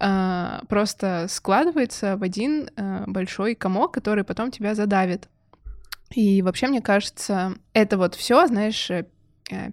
э, 0.00 0.60
просто 0.68 1.26
складывается 1.28 2.16
в 2.16 2.22
один 2.22 2.70
э, 2.76 3.04
большой 3.06 3.54
комок, 3.54 3.92
который 3.92 4.24
потом 4.24 4.50
тебя 4.50 4.74
задавит. 4.74 5.28
И 6.14 6.42
вообще, 6.42 6.68
мне 6.68 6.80
кажется, 6.80 7.54
это 7.74 7.98
вот 7.98 8.14
все, 8.14 8.46
знаешь, 8.46 8.90
э, 8.90 9.06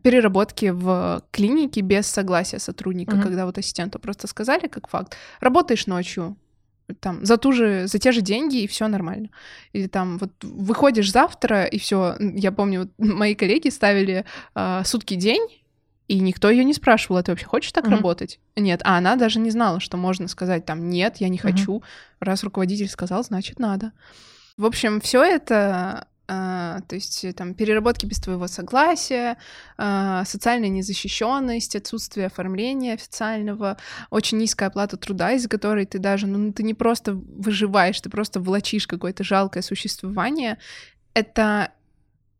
переработки 0.03 0.69
в 0.69 1.23
клинике 1.31 1.81
без 1.81 2.07
согласия 2.07 2.59
сотрудника, 2.59 3.15
mm-hmm. 3.15 3.23
когда 3.23 3.45
вот 3.45 3.57
ассистенту 3.57 3.99
просто 3.99 4.27
сказали 4.27 4.67
как 4.67 4.87
факт, 4.87 5.15
работаешь 5.39 5.87
ночью, 5.87 6.37
там 6.99 7.25
за 7.25 7.37
ту 7.37 7.51
же 7.51 7.87
за 7.87 7.99
те 7.99 8.11
же 8.11 8.21
деньги 8.21 8.61
и 8.61 8.67
все 8.67 8.87
нормально 8.87 9.29
или 9.73 9.87
там 9.87 10.17
вот 10.17 10.31
выходишь 10.43 11.11
завтра 11.11 11.65
и 11.65 11.79
все 11.79 12.15
я 12.19 12.51
помню 12.51 12.81
вот 12.81 12.89
мои 12.97 13.35
коллеги 13.35 13.69
ставили 13.69 14.25
э, 14.53 14.81
сутки 14.85 15.15
день 15.15 15.64
и 16.07 16.19
никто 16.19 16.49
ее 16.49 16.63
не 16.63 16.73
спрашивал, 16.73 17.17
«А 17.17 17.23
ты 17.23 17.31
вообще 17.31 17.45
хочешь 17.45 17.71
так 17.71 17.85
mm-hmm. 17.85 17.91
работать? 17.91 18.39
Нет, 18.55 18.81
а 18.83 18.97
она 18.97 19.15
даже 19.15 19.39
не 19.39 19.51
знала, 19.51 19.79
что 19.79 19.97
можно 19.97 20.27
сказать 20.27 20.65
там 20.65 20.89
нет, 20.89 21.17
я 21.17 21.29
не 21.29 21.37
хочу. 21.37 21.77
Mm-hmm. 21.77 21.83
Раз 22.19 22.43
руководитель 22.43 22.89
сказал, 22.89 23.23
значит 23.23 23.59
надо. 23.59 23.91
В 24.57 24.65
общем, 24.65 25.01
все 25.01 25.23
это 25.23 26.07
Uh, 26.27 26.81
то 26.87 26.95
есть 26.95 27.23
э, 27.23 27.33
там 27.33 27.53
переработки 27.53 28.07
без 28.07 28.19
твоего 28.19 28.47
согласия, 28.47 29.37
uh, 29.77 30.25
социальная 30.25 30.69
незащищенность, 30.69 31.75
отсутствие 31.75 32.25
оформления 32.25 32.93
официального, 32.93 33.77
очень 34.09 34.39
низкая 34.39 34.69
оплата 34.69 34.97
труда, 34.97 35.33
из-за 35.33 35.47
которой 35.49 35.85
ты 35.85 35.99
даже, 35.99 36.25
ну, 36.25 36.51
ты 36.51 36.63
не 36.63 36.73
просто 36.73 37.13
выживаешь, 37.13 38.01
ты 38.01 38.09
просто 38.09 38.39
влачишь 38.39 38.87
какое-то 38.87 39.23
жалкое 39.23 39.61
существование. 39.61 40.57
Это, 41.13 41.71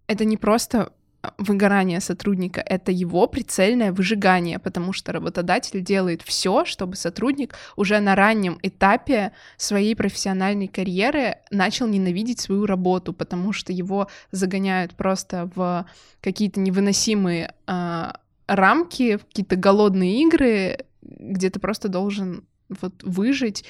это 0.08 0.26
не 0.26 0.38
просто 0.38 0.92
выгорание 1.38 2.00
сотрудника, 2.00 2.62
это 2.62 2.92
его 2.92 3.28
прицельное 3.28 3.92
выжигание, 3.92 4.60
потому 4.60 4.94
что 4.94 5.12
работодатель 5.12 5.82
делает 5.82 6.22
все, 6.22 6.66
чтобы 6.66 6.96
сотрудник 6.96 7.56
уже 7.76 8.00
на 8.00 8.16
раннем 8.16 8.60
этапе 8.62 9.32
своей 9.58 9.96
профессиональной 9.96 10.68
карьеры 10.68 11.38
начал 11.52 11.88
ненавидеть 11.88 12.40
свою 12.40 12.66
работу, 12.66 13.14
потому 13.14 13.54
что 13.54 13.74
его 13.74 14.08
загоняют 14.32 14.96
просто 14.96 15.50
в 15.56 15.86
какие-то 16.22 16.60
невыносимые 16.60 17.54
э, 17.68 18.12
рамки, 18.48 19.18
какие-то 19.18 19.56
голодные 19.56 20.22
игры, 20.24 20.86
где 21.02 21.50
ты 21.50 21.60
просто 21.60 21.90
должен 21.90 22.48
вот 22.70 23.04
выжить, 23.04 23.66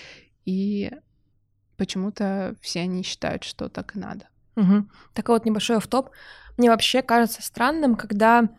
и 0.46 0.92
почему-то 1.78 2.56
все 2.62 2.82
они 2.82 3.04
считают, 3.04 3.44
что 3.44 3.70
так 3.70 3.96
и 3.96 4.00
надо. 4.00 4.28
Угу. 4.56 4.88
Такой 5.14 5.36
вот 5.36 5.46
небольшой 5.46 5.78
автоп. 5.78 6.10
Мне 6.58 6.70
вообще 6.70 7.02
кажется 7.02 7.42
странным, 7.42 7.96
когда 7.96 8.50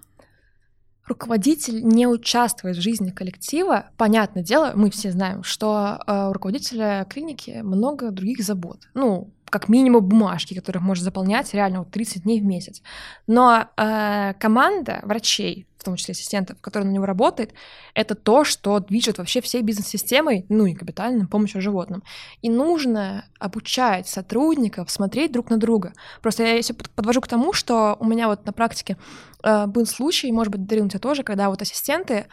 руководитель 1.07 1.83
не 1.85 2.07
участвует 2.07 2.77
в 2.77 2.81
жизни 2.81 3.11
коллектива, 3.11 3.91
понятное 3.97 4.43
дело, 4.43 4.73
мы 4.75 4.91
все 4.91 5.13
знаем, 5.13 5.43
что 5.43 6.01
э, 6.07 6.29
у 6.29 6.33
руководителя 6.33 7.07
клиники 7.09 7.61
много 7.63 8.11
других 8.11 8.41
забот. 8.41 8.89
Ну, 8.95 9.33
как 9.51 9.69
минимум 9.69 10.05
бумажки, 10.05 10.55
которых 10.55 10.83
может 10.83 11.05
заполнять 11.05 11.53
реально 11.55 11.81
вот 11.81 11.91
30 11.91 12.23
дней 12.25 12.41
в 12.41 12.45
месяц. 12.45 12.83
Но 13.27 13.67
э, 13.77 14.35
команда 14.35 15.01
врачей, 15.03 15.67
в 15.79 15.85
том 15.85 15.97
числе 15.97 16.13
ассистентов, 16.13 16.61
которые 16.61 16.89
на 16.89 16.95
него 16.95 17.07
работает, 17.07 17.55
это 17.95 18.15
то, 18.15 18.45
что 18.45 18.81
движет 18.81 19.19
вообще 19.19 19.41
всей 19.41 19.63
бизнес-системой, 19.63 20.47
ну 20.49 20.67
и 20.67 20.75
капитальной 20.75 21.29
помощью 21.29 21.61
животным. 21.61 22.03
И 22.43 22.51
нужно 22.51 23.25
обучать 23.39 24.09
сотрудников 24.09 24.91
смотреть 24.91 25.33
друг 25.33 25.51
на 25.51 25.59
друга. 25.59 25.93
Просто 26.23 26.43
я 26.43 26.55
если 26.55 26.73
подвожу 26.73 27.21
к 27.21 27.29
тому, 27.29 27.53
что 27.53 27.97
у 28.01 28.05
меня 28.05 28.29
вот 28.29 28.45
на 28.47 28.53
практике 28.53 28.97
э, 29.45 29.67
был 29.67 29.87
случай, 29.87 30.33
может 30.33 30.53
быть, 30.53 30.67
Дарин, 30.67 30.87
у 30.87 30.89
тебя 30.89 31.01
тоже, 31.01 31.23
когда 31.23 31.51
вот 31.51 31.63
ассистенты 31.63 32.27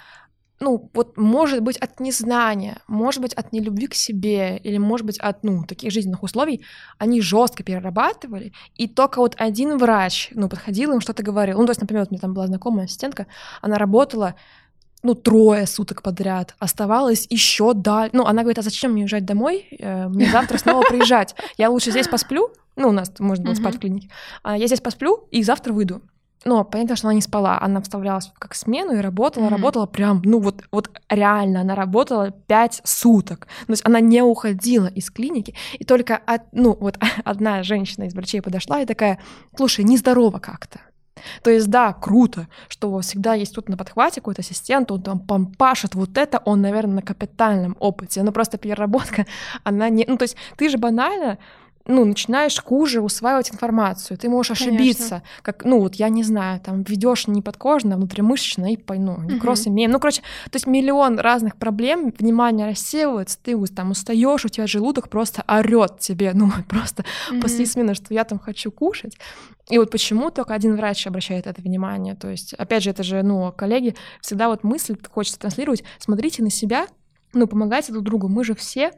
ну, 0.63 0.89
вот, 0.93 1.17
может 1.17 1.61
быть, 1.61 1.77
от 1.77 1.99
незнания, 1.99 2.77
может 2.87 3.21
быть, 3.21 3.33
от 3.33 3.51
нелюбви 3.51 3.87
к 3.87 3.93
себе, 3.93 4.57
или, 4.57 4.77
может 4.77 5.05
быть, 5.05 5.19
от, 5.19 5.43
ну, 5.43 5.63
таких 5.65 5.91
жизненных 5.91 6.23
условий, 6.23 6.65
они 6.97 7.21
жестко 7.21 7.63
перерабатывали, 7.63 8.53
и 8.75 8.87
только 8.87 9.19
вот 9.19 9.35
один 9.37 9.77
врач, 9.77 10.29
ну, 10.33 10.49
подходил 10.49 10.93
им, 10.93 11.01
что-то 11.01 11.21
говорил. 11.21 11.59
Ну, 11.59 11.65
то 11.65 11.71
есть, 11.71 11.81
например, 11.81 12.03
вот 12.03 12.11
у 12.11 12.13
меня 12.13 12.21
там 12.21 12.33
была 12.33 12.47
знакомая 12.47 12.85
ассистентка, 12.85 13.27
она 13.61 13.77
работала 13.77 14.35
ну, 15.03 15.15
трое 15.15 15.67
суток 15.67 16.01
подряд, 16.01 16.55
оставалась 16.59 17.27
еще 17.29 17.73
дальше. 17.73 18.11
Ну, 18.15 18.25
она 18.25 18.43
говорит, 18.43 18.59
а 18.59 18.61
зачем 18.61 18.93
мне 18.93 19.03
уезжать 19.03 19.25
домой? 19.25 19.67
Э, 19.77 20.07
мне 20.07 20.31
завтра 20.31 20.57
снова 20.57 20.81
приезжать. 20.89 21.35
Я 21.57 21.69
лучше 21.69 21.91
здесь 21.91 22.07
посплю, 22.07 22.53
ну, 22.77 22.87
у 22.87 22.91
нас 22.93 23.11
можно 23.19 23.43
было 23.43 23.53
спать 23.53 23.75
в 23.75 23.79
клинике. 23.79 24.09
А 24.43 24.57
я 24.57 24.67
здесь 24.67 24.79
посплю 24.79 25.27
и 25.29 25.43
завтра 25.43 25.73
выйду 25.73 26.01
ну, 26.45 26.63
понятно, 26.63 26.95
что 26.95 27.07
она 27.07 27.15
не 27.15 27.21
спала, 27.21 27.57
она 27.61 27.81
вставлялась 27.81 28.31
как 28.37 28.55
смену 28.55 28.93
и 28.93 29.01
работала, 29.01 29.45
mm-hmm. 29.45 29.49
работала 29.49 29.85
прям, 29.85 30.21
ну 30.25 30.39
вот, 30.39 30.63
вот 30.71 30.89
реально, 31.09 31.61
она 31.61 31.75
работала 31.75 32.31
пять 32.31 32.81
суток. 32.83 33.47
То 33.65 33.73
есть 33.73 33.85
она 33.85 33.99
не 33.99 34.21
уходила 34.21 34.87
из 34.87 35.09
клиники, 35.09 35.55
и 35.73 35.85
только, 35.85 36.17
от, 36.17 36.41
ну, 36.51 36.75
вот 36.79 36.97
одна 37.23 37.63
женщина 37.63 38.05
из 38.05 38.13
врачей 38.13 38.41
подошла 38.41 38.81
и 38.81 38.85
такая, 38.85 39.19
слушай, 39.55 39.83
нездорово 39.83 40.39
как-то. 40.39 40.79
То 41.41 41.51
есть, 41.51 41.69
да, 41.69 41.93
круто, 41.93 42.47
что 42.67 42.99
всегда 42.99 43.33
есть 43.33 43.55
тут 43.55 43.69
на 43.69 43.77
подхвате 43.77 44.21
какой-то 44.21 44.41
ассистент, 44.41 44.91
он 44.91 45.01
там 45.01 45.19
помпашет 45.19 45.95
вот 45.95 46.17
это, 46.17 46.39
он, 46.39 46.61
наверное, 46.61 46.95
на 46.95 47.01
капитальном 47.01 47.77
опыте, 47.79 48.23
но 48.23 48.31
просто 48.31 48.57
переработка, 48.57 49.25
она 49.63 49.89
не... 49.89 50.05
Ну, 50.07 50.17
то 50.17 50.23
есть 50.23 50.35
ты 50.57 50.69
же 50.69 50.77
банально 50.77 51.37
ну, 51.85 52.05
начинаешь 52.05 52.61
хуже 52.63 53.01
усваивать 53.01 53.51
информацию. 53.51 54.17
Ты 54.17 54.29
можешь 54.29 54.51
ошибиться. 54.51 55.09
Конечно. 55.09 55.23
Как, 55.41 55.65
ну, 55.65 55.79
вот 55.81 55.95
я 55.95 56.07
не 56.07 56.23
знаю, 56.23 56.61
там 56.61 56.83
ведешь 56.83 57.27
не 57.27 57.41
подкожно, 57.41 57.95
а 57.95 57.97
внутримышечно 57.97 58.71
и 58.71 58.79
ну, 58.87 59.21
некроз 59.21 59.61
угу. 59.61 59.71
имеем. 59.71 59.91
Ну, 59.91 59.99
короче, 59.99 60.21
то 60.21 60.55
есть 60.55 60.65
миллион 60.65 61.19
разных 61.19 61.57
проблем, 61.57 62.13
внимание 62.17 62.67
рассеивается, 62.67 63.37
ты 63.41 63.57
там 63.67 63.91
устаешь, 63.91 64.45
у 64.45 64.49
тебя 64.49 64.65
желудок 64.65 65.09
просто 65.09 65.43
орет 65.45 65.99
тебе, 65.99 66.31
ну, 66.33 66.51
просто 66.69 67.03
угу. 67.29 67.41
после 67.41 67.65
смены, 67.65 67.95
что 67.95 68.13
я 68.13 68.23
там 68.23 68.39
хочу 68.39 68.71
кушать. 68.71 69.17
И 69.69 69.77
вот 69.77 69.91
почему 69.91 70.29
только 70.29 70.53
один 70.53 70.75
врач 70.77 71.05
обращает 71.05 71.47
это 71.47 71.61
внимание. 71.61 72.15
То 72.15 72.29
есть, 72.29 72.53
опять 72.53 72.83
же, 72.83 72.91
это 72.91 73.03
же, 73.03 73.23
ну, 73.23 73.51
коллеги, 73.51 73.95
всегда 74.21 74.47
вот 74.47 74.63
мысль 74.63 74.95
хочется 75.09 75.39
транслировать, 75.39 75.83
смотрите 75.99 76.43
на 76.43 76.49
себя, 76.49 76.87
ну, 77.33 77.47
помогайте 77.47 77.91
друг 77.91 78.05
другу. 78.05 78.29
Мы 78.29 78.45
же 78.45 78.55
все 78.55 78.91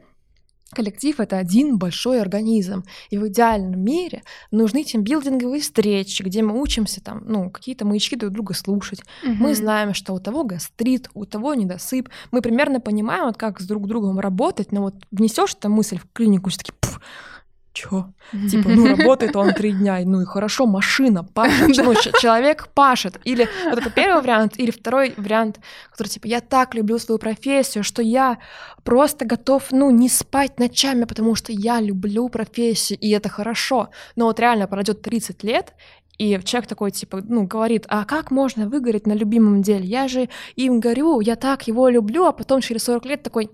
Коллектив— 0.72 1.14
это 1.20 1.38
один 1.38 1.78
большой 1.78 2.20
организм, 2.20 2.84
и 3.10 3.18
в 3.18 3.28
идеальном 3.28 3.80
мире 3.80 4.22
нужны 4.50 4.82
тимбилдинговые 4.82 5.60
встречи, 5.60 6.22
где 6.22 6.42
мы 6.42 6.60
учимся 6.60 7.00
там, 7.00 7.22
ну, 7.24 7.50
какие-то 7.50 7.84
маячки 7.84 8.16
друг 8.16 8.32
друга 8.32 8.52
слушать. 8.54 9.00
Угу. 9.22 9.32
Мы 9.32 9.54
знаем, 9.54 9.94
что 9.94 10.12
у 10.12 10.18
того 10.18 10.42
гастрит, 10.42 11.08
у 11.14 11.24
того 11.24 11.54
недосып. 11.54 12.08
Мы 12.32 12.42
примерно 12.42 12.80
понимаем, 12.80 13.26
вот 13.26 13.36
как 13.36 13.60
с 13.60 13.64
друг 13.64 13.86
другом 13.86 14.18
работать, 14.18 14.72
но 14.72 14.82
вот 14.82 14.94
внесешь 15.12 15.54
эту 15.54 15.68
мысль 15.68 15.98
в 15.98 16.06
клинику, 16.12 16.50
все 16.50 16.58
таки 16.58 16.72
чё? 17.76 18.06
Типа, 18.50 18.68
ну, 18.70 18.96
работает 18.96 19.36
он 19.36 19.52
три 19.52 19.72
дня, 19.72 20.00
ну 20.04 20.22
и 20.22 20.24
хорошо, 20.24 20.66
машина 20.66 21.24
пашет, 21.24 21.76
ну, 21.84 21.94
человек 21.94 22.68
пашет. 22.74 23.20
Или 23.24 23.48
вот 23.70 23.78
это 23.78 23.90
первый 23.90 24.22
вариант, 24.22 24.58
или 24.58 24.70
второй 24.70 25.14
вариант, 25.16 25.60
который, 25.90 26.08
типа, 26.08 26.26
я 26.26 26.40
так 26.40 26.74
люблю 26.74 26.98
свою 26.98 27.18
профессию, 27.18 27.84
что 27.84 28.02
я 28.02 28.38
просто 28.82 29.26
готов, 29.26 29.72
ну, 29.72 29.90
не 29.90 30.08
спать 30.08 30.58
ночами, 30.58 31.04
потому 31.04 31.34
что 31.34 31.52
я 31.52 31.80
люблю 31.80 32.28
профессию, 32.28 32.98
и 32.98 33.10
это 33.10 33.28
хорошо. 33.28 33.88
Но 34.16 34.24
вот 34.24 34.40
реально 34.40 34.66
пройдет 34.66 35.02
30 35.02 35.44
лет, 35.44 35.74
и 36.18 36.40
человек 36.44 36.68
такой, 36.68 36.90
типа, 36.90 37.22
ну, 37.28 37.46
говорит, 37.46 37.84
а 37.88 38.04
как 38.04 38.30
можно 38.30 38.68
выгореть 38.68 39.06
на 39.06 39.12
любимом 39.12 39.62
деле? 39.62 39.84
Я 39.84 40.08
же 40.08 40.28
им 40.56 40.80
горю, 40.80 41.20
я 41.20 41.36
так 41.36 41.68
его 41.68 41.90
люблю, 41.90 42.24
а 42.24 42.32
потом 42.32 42.62
через 42.62 42.84
40 42.84 43.04
лет 43.04 43.22
такой, 43.22 43.50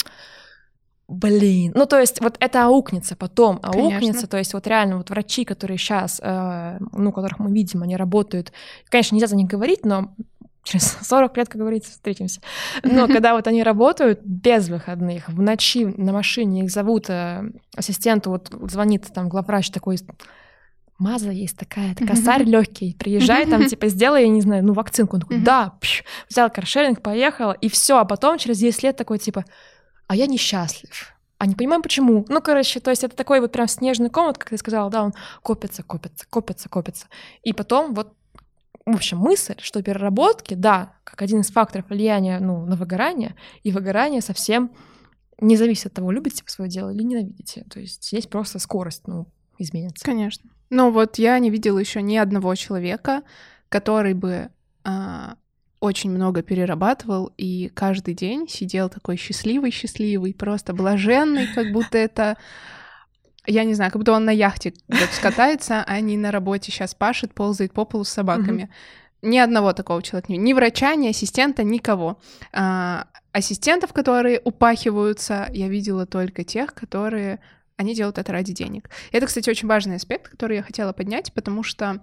блин. 1.12 1.72
Ну, 1.74 1.86
то 1.86 1.98
есть 2.00 2.20
вот 2.20 2.36
это 2.40 2.64
аукнется 2.64 3.16
потом, 3.16 3.60
аукнется, 3.62 3.98
Конечно. 3.98 4.28
то 4.28 4.38
есть 4.38 4.54
вот 4.54 4.66
реально 4.66 4.98
вот 4.98 5.10
врачи, 5.10 5.44
которые 5.44 5.78
сейчас, 5.78 6.20
э, 6.22 6.78
ну, 6.92 7.12
которых 7.12 7.38
мы 7.38 7.52
видим, 7.52 7.82
они 7.82 7.96
работают, 7.96 8.52
конечно, 8.88 9.14
нельзя 9.14 9.26
за 9.26 9.36
них 9.36 9.48
говорить, 9.48 9.84
но 9.84 10.14
через 10.62 10.96
40 11.02 11.36
лет, 11.36 11.48
как 11.48 11.60
говорится, 11.60 11.90
встретимся. 11.90 12.40
Но 12.82 13.06
когда 13.08 13.34
вот 13.34 13.46
они 13.46 13.62
работают 13.62 14.20
без 14.24 14.68
выходных, 14.68 15.28
в 15.28 15.40
ночи 15.40 15.84
на 15.84 16.12
машине 16.12 16.64
их 16.64 16.70
зовут, 16.70 17.10
э, 17.10 17.44
ассистенту 17.76 18.30
вот 18.30 18.50
звонит 18.70 19.06
там 19.12 19.28
главврач 19.28 19.70
такой, 19.70 19.98
Маза 20.98 21.30
есть 21.30 21.58
такая, 21.58 21.92
это 21.92 22.06
косарь 22.06 22.44
легкий, 22.44 22.94
приезжай 22.98 23.46
там, 23.46 23.66
типа, 23.66 23.88
сделай, 23.88 24.22
я 24.22 24.28
не 24.28 24.40
знаю, 24.40 24.64
ну, 24.64 24.72
вакцинку. 24.72 25.16
Он 25.16 25.22
такой, 25.22 25.38
да, 25.38 25.74
пш, 25.80 26.04
взял 26.28 26.48
каршеринг, 26.48 27.02
поехал, 27.02 27.52
и 27.52 27.68
все, 27.68 27.98
а 27.98 28.04
потом 28.04 28.38
через 28.38 28.58
10 28.58 28.82
лет 28.84 28.96
такой, 28.96 29.18
типа, 29.18 29.44
а 30.12 30.14
я 30.14 30.26
несчастлив. 30.26 31.14
А 31.38 31.46
не 31.46 31.54
понимаем, 31.54 31.80
почему. 31.80 32.26
Ну, 32.28 32.42
короче, 32.42 32.80
то 32.80 32.90
есть 32.90 33.02
это 33.02 33.16
такой 33.16 33.40
вот 33.40 33.50
прям 33.50 33.66
снежный 33.66 34.10
комод, 34.10 34.36
как 34.36 34.50
ты 34.50 34.58
сказала, 34.58 34.90
да, 34.90 35.04
он 35.04 35.14
копится, 35.40 35.82
копится, 35.82 36.26
копится, 36.28 36.68
копится. 36.68 37.06
И 37.42 37.54
потом 37.54 37.94
вот 37.94 38.14
в 38.84 38.94
общем, 38.94 39.16
мысль, 39.16 39.54
что 39.62 39.82
переработки, 39.82 40.52
да, 40.52 40.96
как 41.04 41.22
один 41.22 41.40
из 41.40 41.50
факторов 41.50 41.88
влияния 41.88 42.40
ну, 42.40 42.66
на 42.66 42.76
выгорание, 42.76 43.36
и 43.62 43.72
выгорание 43.72 44.20
совсем 44.20 44.72
не 45.40 45.56
зависит 45.56 45.86
от 45.86 45.94
того, 45.94 46.10
любите 46.10 46.42
вы 46.44 46.50
свое 46.50 46.70
дело 46.70 46.90
или 46.90 47.02
ненавидите. 47.02 47.64
То 47.70 47.80
есть 47.80 48.04
здесь 48.04 48.26
просто 48.26 48.58
скорость 48.58 49.06
ну, 49.06 49.28
изменится. 49.56 50.04
Конечно. 50.04 50.50
Ну 50.68 50.90
вот 50.90 51.16
я 51.16 51.38
не 51.38 51.48
видела 51.48 51.78
еще 51.78 52.02
ни 52.02 52.18
одного 52.18 52.54
человека, 52.54 53.22
который 53.70 54.12
бы 54.12 54.50
а, 54.84 55.36
очень 55.82 56.10
много 56.10 56.42
перерабатывал 56.42 57.32
и 57.36 57.68
каждый 57.74 58.14
день 58.14 58.48
сидел 58.48 58.88
такой 58.88 59.16
счастливый-счастливый, 59.16 60.32
просто 60.32 60.72
блаженный, 60.72 61.48
как 61.52 61.72
будто 61.72 61.98
это 61.98 62.36
я 63.46 63.64
не 63.64 63.74
знаю, 63.74 63.90
как 63.90 63.98
будто 63.98 64.12
он 64.12 64.24
на 64.24 64.30
яхте 64.30 64.74
скатается, 65.10 65.82
а 65.84 65.98
не 65.98 66.16
на 66.16 66.30
работе 66.30 66.70
сейчас 66.70 66.94
пашет, 66.94 67.34
ползает 67.34 67.72
по 67.72 67.84
полу 67.84 68.04
с 68.04 68.10
собаками. 68.10 68.70
Ни 69.22 69.38
одного 69.38 69.72
такого 69.72 70.00
человека, 70.02 70.32
ни 70.32 70.52
врача, 70.52 70.94
ни 70.94 71.08
ассистента, 71.08 71.64
никого. 71.64 72.20
А, 72.52 73.08
ассистентов, 73.32 73.92
которые 73.92 74.40
упахиваются, 74.44 75.48
я 75.52 75.68
видела 75.68 76.06
только 76.06 76.44
тех, 76.44 76.74
которые 76.74 77.40
они 77.76 77.94
делают 77.94 78.18
это 78.18 78.30
ради 78.30 78.52
денег. 78.52 78.88
Это, 79.10 79.26
кстати, 79.26 79.50
очень 79.50 79.66
важный 79.66 79.96
аспект, 79.96 80.28
который 80.28 80.58
я 80.58 80.62
хотела 80.62 80.92
поднять, 80.92 81.32
потому 81.32 81.64
что 81.64 82.00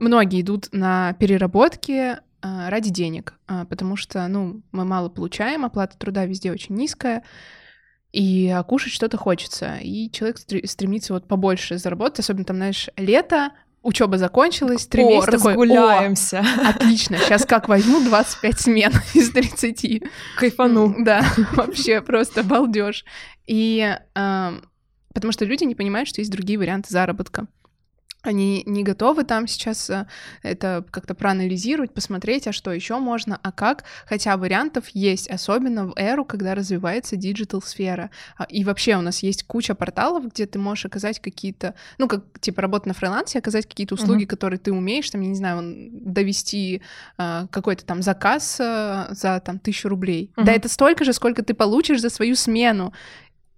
многие 0.00 0.40
идут 0.40 0.68
на 0.72 1.12
переработки 1.14 2.16
ради 2.42 2.90
денег, 2.90 3.34
а, 3.46 3.64
потому 3.64 3.96
что, 3.96 4.26
ну, 4.28 4.62
мы 4.72 4.84
мало 4.84 5.08
получаем, 5.08 5.64
оплата 5.64 5.96
труда 5.96 6.26
везде 6.26 6.52
очень 6.52 6.74
низкая, 6.74 7.22
и 8.12 8.48
а, 8.48 8.62
кушать 8.62 8.92
что-то 8.92 9.16
хочется, 9.16 9.76
и 9.80 10.10
человек 10.10 10.38
стремится 10.38 11.14
вот 11.14 11.26
побольше 11.26 11.78
заработать, 11.78 12.20
особенно 12.20 12.44
там, 12.44 12.56
знаешь, 12.56 12.90
лето, 12.96 13.52
учеба 13.82 14.18
закончилась, 14.18 14.86
три 14.86 15.04
месяца 15.04 15.32
такой, 15.32 15.52
разгуляемся. 15.52 16.40
О, 16.40 16.70
отлично, 16.70 17.18
сейчас 17.18 17.46
как 17.46 17.68
возьму 17.68 18.00
25 18.04 18.60
смен 18.60 18.92
из 19.14 19.30
30. 19.30 20.02
Кайфану. 20.36 20.94
Да, 21.04 21.24
вообще 21.52 22.00
просто 22.00 22.42
балдеж. 22.42 23.04
И 23.46 23.96
э, 24.14 24.60
потому 25.12 25.32
что 25.32 25.44
люди 25.44 25.64
не 25.64 25.74
понимают, 25.74 26.08
что 26.08 26.20
есть 26.20 26.30
другие 26.30 26.58
варианты 26.58 26.90
заработка 26.92 27.46
они 28.22 28.62
не 28.66 28.84
готовы 28.84 29.24
там 29.24 29.46
сейчас 29.46 29.90
э, 29.90 30.06
это 30.42 30.84
как-то 30.90 31.14
проанализировать, 31.14 31.92
посмотреть, 31.92 32.46
а 32.46 32.52
что 32.52 32.72
еще 32.72 32.98
можно, 32.98 33.38
а 33.42 33.50
как. 33.50 33.84
Хотя 34.06 34.36
вариантов 34.36 34.88
есть, 34.90 35.28
особенно 35.28 35.86
в 35.86 35.94
эру, 35.96 36.24
когда 36.24 36.54
развивается 36.54 37.16
digital-сфера. 37.16 38.10
А, 38.38 38.44
и 38.44 38.64
вообще 38.64 38.96
у 38.96 39.00
нас 39.00 39.22
есть 39.22 39.44
куча 39.44 39.74
порталов, 39.74 40.32
где 40.32 40.46
ты 40.46 40.58
можешь 40.58 40.86
оказать 40.86 41.20
какие-то, 41.20 41.74
ну, 41.98 42.06
как 42.06 42.24
типа 42.40 42.62
работа 42.62 42.88
на 42.88 42.94
фрилансе, 42.94 43.40
оказать 43.40 43.66
какие-то 43.66 43.94
услуги, 43.94 44.24
uh-huh. 44.24 44.28
которые 44.28 44.58
ты 44.58 44.72
умеешь, 44.72 45.10
там, 45.10 45.20
я 45.20 45.28
не 45.28 45.36
знаю, 45.36 45.90
довести 45.90 46.80
э, 47.18 47.46
какой-то 47.50 47.84
там 47.84 48.02
заказ 48.02 48.58
э, 48.60 49.06
за 49.10 49.40
там 49.40 49.58
тысячу 49.58 49.88
рублей. 49.88 50.30
Uh-huh. 50.36 50.44
Да 50.44 50.52
это 50.52 50.68
столько 50.68 51.04
же, 51.04 51.12
сколько 51.12 51.42
ты 51.42 51.54
получишь 51.54 52.00
за 52.00 52.08
свою 52.08 52.36
смену. 52.36 52.92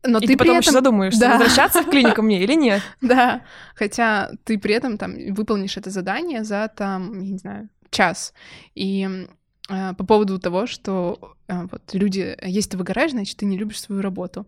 Но 0.07 0.19
и 0.19 0.27
ты, 0.27 0.33
ты 0.33 0.37
потом 0.37 0.57
этом... 0.57 0.61
еще 0.61 0.73
задумаешься, 0.73 1.21
да. 1.21 1.33
возвращаться 1.33 1.83
в 1.83 1.91
клинику 1.91 2.23
мне 2.23 2.43
или 2.43 2.55
нет. 2.55 2.83
Да, 3.01 3.43
хотя 3.75 4.31
ты 4.45 4.59
при 4.59 4.75
этом 4.75 4.99
там 4.99 5.15
выполнишь 5.35 5.77
это 5.77 5.91
задание 5.91 6.45
за 6.45 6.71
там, 6.75 7.21
я 7.21 7.31
не 7.31 7.39
знаю, 7.39 7.69
час. 7.91 8.35
И 8.75 9.27
по 9.69 10.05
поводу 10.05 10.39
того, 10.39 10.67
что 10.67 11.37
вот 11.49 11.83
люди, 11.95 12.37
если 12.43 12.71
ты 12.71 12.77
выгораешь, 12.77 13.13
значит, 13.13 13.37
ты 13.37 13.47
не 13.47 13.57
любишь 13.57 13.81
свою 13.81 14.03
работу. 14.03 14.47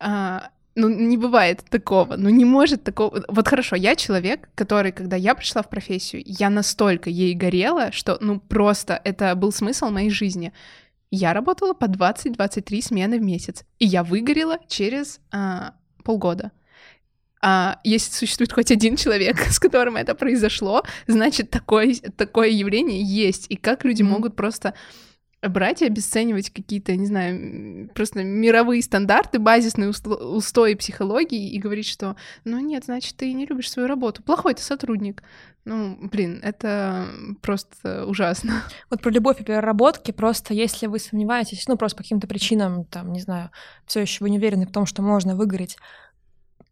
Ну, 0.00 0.88
не 0.88 1.16
бывает 1.16 1.64
такого, 1.70 2.14
ну 2.16 2.28
не 2.28 2.44
может 2.44 2.84
такого. 2.84 3.24
Вот 3.28 3.48
хорошо, 3.48 3.74
я 3.74 3.96
человек, 3.96 4.48
который, 4.54 4.92
когда 4.92 5.16
я 5.16 5.34
пришла 5.34 5.62
в 5.62 5.68
профессию, 5.68 6.22
я 6.24 6.50
настолько 6.50 7.10
ей 7.10 7.34
горела, 7.34 7.90
что, 7.90 8.16
ну, 8.20 8.38
просто 8.38 9.00
это 9.04 9.34
был 9.34 9.50
смысл 9.50 9.90
моей 9.90 10.10
жизни. 10.10 10.52
Я 11.10 11.32
работала 11.32 11.72
по 11.72 11.86
20-23 11.86 12.82
смены 12.82 13.18
в 13.18 13.22
месяц, 13.22 13.64
и 13.78 13.86
я 13.86 14.04
выгорела 14.04 14.58
через 14.68 15.20
а, 15.30 15.74
полгода. 16.04 16.52
А 17.40 17.78
если 17.84 18.12
существует 18.12 18.52
хоть 18.52 18.70
один 18.70 18.96
человек, 18.96 19.38
с 19.50 19.58
которым 19.58 19.96
это 19.96 20.14
произошло, 20.14 20.82
значит, 21.06 21.50
такое, 21.50 21.94
такое 22.16 22.48
явление 22.48 23.02
есть. 23.02 23.46
И 23.48 23.56
как 23.56 23.84
люди 23.84 24.02
mm-hmm. 24.02 24.06
могут 24.06 24.36
просто 24.36 24.74
брать 25.42 25.82
и 25.82 25.86
обесценивать 25.86 26.50
какие-то, 26.50 26.96
не 26.96 27.06
знаю, 27.06 27.88
просто 27.94 28.24
мировые 28.24 28.82
стандарты, 28.82 29.38
базисные 29.38 29.90
устои 29.90 30.74
психологии 30.74 31.50
и 31.50 31.58
говорить, 31.58 31.86
что, 31.86 32.16
ну 32.44 32.58
нет, 32.58 32.84
значит, 32.86 33.16
ты 33.16 33.32
не 33.32 33.46
любишь 33.46 33.70
свою 33.70 33.88
работу, 33.88 34.22
плохой 34.22 34.54
ты 34.54 34.62
сотрудник. 34.62 35.22
Ну, 35.64 35.98
блин, 36.00 36.40
это 36.42 37.08
просто 37.42 38.06
ужасно. 38.06 38.62
Вот 38.90 39.02
про 39.02 39.10
любовь 39.10 39.40
и 39.40 39.44
переработки, 39.44 40.12
просто 40.12 40.54
если 40.54 40.86
вы 40.86 40.98
сомневаетесь, 40.98 41.68
ну, 41.68 41.76
просто 41.76 41.98
по 41.98 42.02
каким-то 42.02 42.26
причинам, 42.26 42.84
там, 42.86 43.12
не 43.12 43.20
знаю, 43.20 43.50
все 43.86 44.00
еще 44.00 44.24
вы 44.24 44.30
не 44.30 44.38
уверены 44.38 44.66
в 44.66 44.72
том, 44.72 44.86
что 44.86 45.02
можно 45.02 45.36
выгореть, 45.36 45.76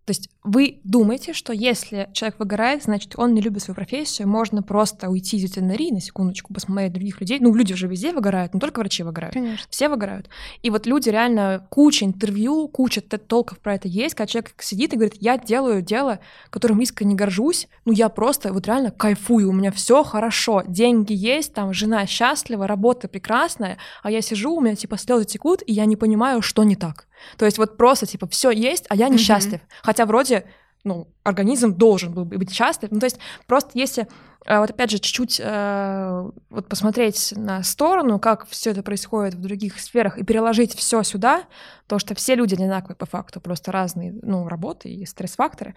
то 0.07 0.12
есть 0.12 0.31
вы 0.47 0.81
думаете, 0.85 1.33
что 1.33 1.53
если 1.53 2.09
человек 2.13 2.39
выгорает, 2.39 2.85
значит, 2.85 3.15
он 3.17 3.35
не 3.35 3.41
любит 3.41 3.63
свою 3.63 3.75
профессию, 3.75 4.29
можно 4.29 4.63
просто 4.63 5.11
уйти 5.11 5.37
из 5.37 5.43
ветеринарии 5.43 5.91
на 5.91 6.01
секундочку, 6.01 6.55
посмотреть 6.55 6.93
других 6.93 7.21
людей. 7.21 7.39
Ну, 7.41 7.53
люди 7.53 7.73
уже 7.73 7.89
везде 7.89 8.13
выгорают, 8.13 8.55
не 8.55 8.61
только 8.61 8.79
врачи 8.79 9.03
выгорают. 9.03 9.35
Конечно. 9.35 9.67
Все 9.69 9.89
выгорают. 9.89 10.31
И 10.63 10.71
вот 10.71 10.87
люди 10.87 11.09
реально, 11.09 11.67
куча 11.69 12.05
интервью, 12.05 12.69
куча 12.69 13.01
толков 13.01 13.59
про 13.59 13.75
это 13.75 13.89
есть, 13.89 14.15
когда 14.15 14.29
человек 14.29 14.55
сидит 14.63 14.93
и 14.93 14.97
говорит, 14.97 15.17
я 15.21 15.37
делаю 15.37 15.83
дело, 15.83 16.21
которым 16.51 16.81
искренне 16.81 17.17
горжусь, 17.17 17.67
ну, 17.85 17.93
я 17.93 18.09
просто 18.09 18.53
вот 18.53 18.67
реально 18.69 18.93
кайфую, 18.93 19.51
у 19.51 19.53
меня 19.53 19.73
все 19.73 20.05
хорошо, 20.05 20.63
деньги 20.67 21.13
есть, 21.13 21.55
там, 21.55 21.73
жена 21.73 22.07
счастлива, 22.07 22.69
работа 22.69 23.09
прекрасная, 23.09 23.79
а 24.05 24.13
я 24.13 24.23
сижу, 24.23 24.55
у 24.55 24.61
меня, 24.61 24.77
типа, 24.77 24.97
слезы 24.97 25.25
текут, 25.25 25.63
и 25.67 25.73
я 25.73 25.87
не 25.87 25.97
понимаю, 25.97 26.41
что 26.41 26.63
не 26.63 26.77
так. 26.77 27.09
То 27.37 27.45
есть 27.45 27.59
вот 27.59 27.77
просто, 27.77 28.07
типа, 28.07 28.29
все 28.29 28.51
есть, 28.51 28.85
а 28.89 28.97
я 28.97 29.09
несчастлив. 29.09 29.61
Mm-hmm. 29.61 29.81
Хотя 29.83 30.07
вроде, 30.07 30.36
ну, 30.87 31.09
организм 31.25 31.75
должен 31.75 32.12
был 32.12 32.25
быть 32.25 32.53
счастлив. 32.53 32.90
Ну, 32.92 33.01
то 33.01 33.07
есть 33.07 33.18
просто 33.46 33.70
если 33.75 34.07
э, 34.46 34.59
вот 34.59 34.70
опять 34.70 34.90
же 34.90 34.99
чуть-чуть 34.99 35.40
э, 35.42 36.31
вот 36.49 36.68
посмотреть 36.68 37.35
на 37.37 37.62
сторону, 37.64 38.20
как 38.20 38.46
все 38.49 38.70
это 38.70 38.83
происходит 38.83 39.35
в 39.35 39.40
других 39.40 39.81
сферах 39.81 40.16
и 40.16 40.25
переложить 40.25 40.75
все 40.75 41.03
сюда, 41.03 41.44
то 41.88 41.99
что 41.99 42.14
все 42.14 42.37
люди 42.37 42.55
одинаковые 42.55 42.96
по 42.96 43.07
факту, 43.07 43.40
просто 43.40 43.72
разные, 43.72 44.14
ну, 44.22 44.46
работы 44.49 44.88
и 44.88 45.05
стресс-факторы. 45.05 45.75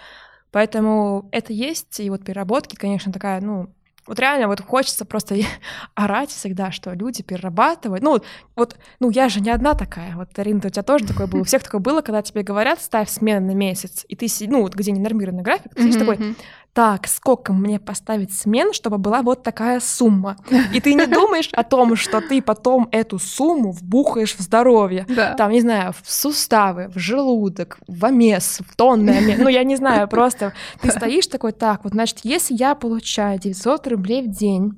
Поэтому 0.51 1.27
это 1.31 1.53
есть, 1.53 1.99
и 1.99 2.09
вот 2.09 2.23
переработки, 2.23 2.75
конечно, 2.75 3.11
такая, 3.11 3.41
ну, 3.41 3.73
вот 4.09 4.19
реально 4.19 4.47
вот 4.47 4.59
хочется 4.59 5.05
просто 5.05 5.35
орать 5.95 6.31
всегда, 6.31 6.71
что 6.71 6.93
люди 6.93 7.21
перерабатывают. 7.21 8.03
Ну, 8.03 8.19
вот, 8.55 8.75
ну 8.99 9.11
я 9.11 9.29
же 9.29 9.39
не 9.39 9.51
одна 9.51 9.75
такая. 9.75 10.15
Вот, 10.15 10.37
Арина, 10.37 10.59
у 10.65 10.69
тебя 10.69 10.81
тоже 10.81 11.05
такое 11.05 11.27
было. 11.27 11.41
У 11.41 11.43
всех 11.43 11.63
такое 11.63 11.79
было, 11.79 12.01
когда 12.01 12.23
тебе 12.23 12.41
говорят, 12.41 12.81
ставь 12.81 13.07
смены 13.07 13.53
на 13.53 13.55
месяц, 13.55 14.05
и 14.09 14.15
ты, 14.15 14.27
ну, 14.47 14.63
вот 14.63 14.73
где 14.73 14.91
не 14.91 14.99
нормированный 14.99 15.43
график, 15.43 15.75
ты 15.75 15.83
сидишь 15.83 15.99
такой, 15.99 16.35
так, 16.73 17.07
сколько 17.07 17.53
мне 17.53 17.79
поставить 17.79 18.33
смен, 18.33 18.73
чтобы 18.73 18.97
была 18.97 19.21
вот 19.21 19.43
такая 19.43 19.79
сумма. 19.79 20.37
И 20.73 20.79
ты 20.79 20.93
не 20.93 21.05
думаешь 21.05 21.49
о 21.53 21.63
том, 21.63 21.95
что 21.95 22.21
ты 22.21 22.41
потом 22.41 22.87
эту 22.91 23.19
сумму 23.19 23.71
вбухаешь 23.71 24.35
в 24.35 24.39
здоровье. 24.39 25.05
Да. 25.09 25.33
Там, 25.33 25.51
не 25.51 25.61
знаю, 25.61 25.93
в 26.01 26.11
суставы, 26.11 26.87
в 26.87 26.97
желудок, 26.97 27.79
в 27.87 28.05
омес, 28.05 28.61
в 28.65 28.75
тонны 28.75 29.11
омес. 29.11 29.39
Ну, 29.39 29.49
я 29.49 29.63
не 29.63 29.75
знаю, 29.75 30.07
просто 30.07 30.53
ты 30.81 30.91
стоишь 30.91 31.27
такой, 31.27 31.51
так, 31.51 31.83
вот, 31.83 31.93
значит, 31.93 32.19
если 32.23 32.55
я 32.55 32.75
получаю 32.75 33.39
900 33.39 33.87
рублей 33.87 34.21
в 34.21 34.29
день, 34.29 34.73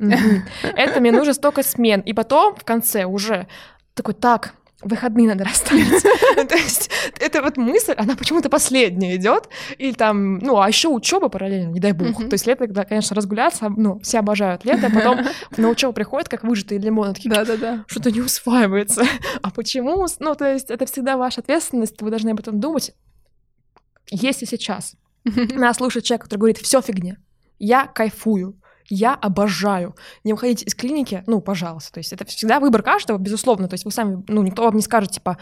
это 0.75 0.99
мне 0.99 1.11
нужно 1.11 1.33
столько 1.33 1.63
смен. 1.63 2.01
И 2.01 2.13
потом 2.13 2.55
в 2.55 2.63
конце 2.63 3.05
уже 3.05 3.47
такой, 3.93 4.13
так, 4.13 4.53
выходные 4.81 5.27
надо 5.27 5.43
расставить. 5.45 6.03
То 6.49 6.55
есть 6.55 6.89
это 7.19 7.41
вот 7.41 7.57
мысль, 7.57 7.93
она 7.93 8.15
почему-то 8.15 8.49
последняя 8.49 9.15
идет, 9.15 9.49
или 9.77 9.93
там, 9.93 10.39
ну, 10.39 10.59
а 10.59 10.67
еще 10.67 10.89
учеба 10.89 11.29
параллельно, 11.29 11.71
не 11.71 11.79
дай 11.79 11.91
бог. 11.93 12.17
То 12.17 12.33
есть 12.33 12.47
лето, 12.47 12.65
когда, 12.65 12.83
конечно, 12.85 13.15
разгуляться, 13.15 13.69
ну, 13.69 13.99
все 13.99 14.19
обожают 14.19 14.65
лето, 14.65 14.87
а 14.87 14.89
потом 14.89 15.19
на 15.57 15.69
учебу 15.69 15.93
приходят, 15.93 16.29
как 16.29 16.43
выжатые 16.43 16.79
лимоны, 16.79 17.13
да-да-да, 17.25 17.83
что-то 17.87 18.11
не 18.11 18.21
усваивается. 18.21 19.03
А 19.41 19.51
почему? 19.51 20.05
Ну, 20.19 20.35
то 20.35 20.51
есть 20.51 20.69
это 20.69 20.85
всегда 20.85 21.17
ваша 21.17 21.41
ответственность, 21.41 22.01
вы 22.01 22.09
должны 22.09 22.29
об 22.29 22.39
этом 22.39 22.59
думать. 22.59 22.93
Если 24.09 24.45
сейчас 24.45 24.95
нас 25.25 25.77
слушает 25.77 26.05
человек, 26.05 26.23
который 26.23 26.39
говорит, 26.39 26.57
все 26.57 26.81
фигня, 26.81 27.17
я 27.59 27.85
кайфую, 27.85 28.59
я 28.91 29.13
обожаю. 29.13 29.95
Не 30.23 30.33
выходить 30.33 30.63
из 30.63 30.75
клиники, 30.75 31.23
ну, 31.27 31.41
пожалуйста. 31.41 31.93
То 31.93 31.99
есть 31.99 32.13
это 32.13 32.25
всегда 32.25 32.59
выбор 32.59 32.83
каждого, 32.83 33.17
безусловно. 33.17 33.67
То 33.67 33.73
есть 33.73 33.85
вы 33.85 33.91
сами, 33.91 34.23
ну, 34.27 34.41
никто 34.43 34.63
вам 34.63 34.75
не 34.75 34.81
скажет, 34.81 35.11
типа, 35.11 35.37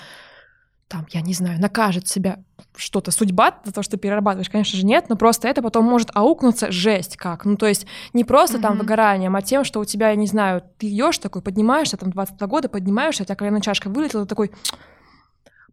там, 0.90 1.06
я 1.12 1.22
не 1.22 1.34
знаю, 1.34 1.62
накажет 1.62 2.08
себя 2.08 2.40
что-то, 2.76 3.12
судьба 3.12 3.60
за 3.64 3.72
то, 3.72 3.84
что 3.84 3.92
ты 3.92 3.98
перерабатываешь, 3.98 4.50
конечно 4.50 4.76
же, 4.76 4.86
нет, 4.86 5.06
но 5.08 5.16
просто 5.16 5.48
это 5.48 5.62
потом 5.62 5.86
может 5.86 6.10
аукнуться 6.16 6.72
жесть 6.72 7.16
как. 7.16 7.46
Ну, 7.46 7.58
то 7.58 7.68
есть 7.68 7.86
не 8.14 8.24
просто 8.24 8.58
mm-hmm. 8.58 8.62
там 8.62 8.78
выгоранием, 8.80 9.36
а 9.36 9.42
тем, 9.44 9.64
что 9.64 9.80
у 9.80 9.86
тебя, 9.86 10.10
я 10.10 10.16
не 10.16 10.26
знаю, 10.26 10.64
ты 10.80 10.90
идешь 10.90 11.20
такой, 11.20 11.44
поднимаешься, 11.44 11.96
там, 11.96 12.10
22 12.10 12.48
года, 12.48 12.70
поднимаешься, 12.70 13.22
у 13.22 13.26
тебя 13.26 13.36
коленная 13.36 13.62
чашка 13.62 13.88
вылетела, 13.88 14.26
такой, 14.26 14.52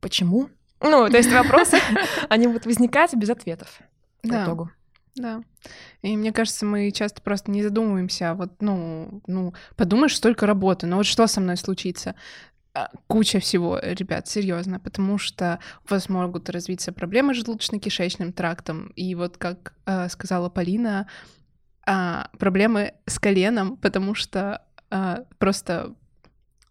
почему? 0.01 0.51
Ну, 0.83 1.09
то 1.09 1.17
есть 1.17 1.33
вопросы, 1.33 1.79
они 2.29 2.47
будут 2.47 2.67
возникать 2.67 3.15
без 3.15 3.31
ответов 3.31 3.81
по 4.23 4.45
итогу. 4.45 4.71
Да. 5.17 5.43
И 6.03 6.17
мне 6.17 6.33
кажется, 6.33 6.67
мы 6.67 6.91
часто 6.91 7.23
просто 7.23 7.51
не 7.51 7.63
задумываемся, 7.63 8.31
а 8.31 8.35
вот, 8.35 8.61
ну, 8.61 9.23
ну, 9.27 9.55
подумаешь, 9.75 10.15
столько 10.15 10.47
работы, 10.47 10.87
но 10.87 10.97
вот 10.97 11.07
что 11.07 11.27
со 11.27 11.41
мной 11.41 11.57
случится? 11.57 12.15
А, 12.75 12.91
куча 13.07 13.41
всего, 13.41 13.79
ребят, 13.83 14.29
серьезно, 14.29 14.79
потому 14.79 15.17
что 15.17 15.59
у 15.89 15.95
вас 15.95 16.11
могут 16.11 16.51
развиться 16.51 16.93
проблемы 16.93 17.35
с 17.35 17.39
желудочно-кишечным 17.39 18.33
трактом, 18.33 18.89
и 18.89 19.15
вот 19.15 19.39
как 19.39 19.73
э, 19.87 20.11
сказала 20.11 20.51
Полина, 20.51 21.09
э, 21.87 22.25
проблемы 22.39 22.93
с 23.07 23.19
коленом, 23.19 23.79
потому 23.79 24.15
что 24.15 24.63
э, 24.91 25.25
просто 25.39 25.95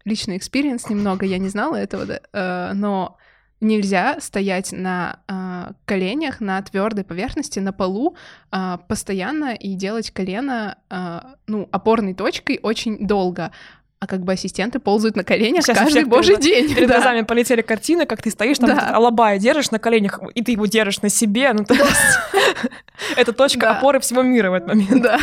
личный 0.03 0.37
experience 0.37 0.87
немного, 0.87 1.25
я 1.25 1.39
не 1.39 1.49
знала 1.49 1.77
этого, 1.77 2.05
да, 2.05 2.19
э, 2.31 2.73
но 2.73 3.17
нельзя 3.65 4.19
стоять 4.19 4.71
на 4.71 5.19
э, 5.27 5.73
коленях 5.85 6.39
на 6.39 6.61
твердой 6.61 7.03
поверхности 7.03 7.59
на 7.59 7.73
полу 7.73 8.15
э, 8.51 8.77
постоянно 8.87 9.53
и 9.53 9.73
делать 9.73 10.11
колено 10.11 10.77
э, 10.89 11.19
ну 11.47 11.67
опорной 11.71 12.13
точкой 12.13 12.59
очень 12.61 13.05
долго 13.05 13.51
а 13.99 14.07
как 14.07 14.21
бы 14.23 14.33
ассистенты 14.33 14.79
ползают 14.79 15.15
на 15.15 15.23
коленях 15.23 15.63
Сейчас 15.63 15.79
каждый 15.79 16.03
божий 16.03 16.37
день. 16.37 16.73
Перед 16.75 16.89
да. 16.89 16.95
глазами 16.95 17.21
полетели 17.21 17.61
картины, 17.61 18.05
как 18.05 18.21
ты 18.21 18.29
стоишь 18.29 18.59
там, 18.59 18.69
да. 18.69 18.93
алабая 18.93 19.39
держишь 19.39 19.71
на 19.71 19.79
коленях, 19.79 20.19
и 20.35 20.43
ты 20.43 20.51
его 20.51 20.65
держишь 20.65 21.01
на 21.01 21.09
себе. 21.09 21.53
Ну, 21.53 21.63
то 21.63 21.73
есть 21.73 22.19
это 23.17 23.33
точка 23.33 23.71
опоры 23.71 23.99
всего 24.01 24.21
мира 24.21 24.51
в 24.51 24.53
этот 24.53 24.67
момент. 24.67 25.01
Да. 25.01 25.19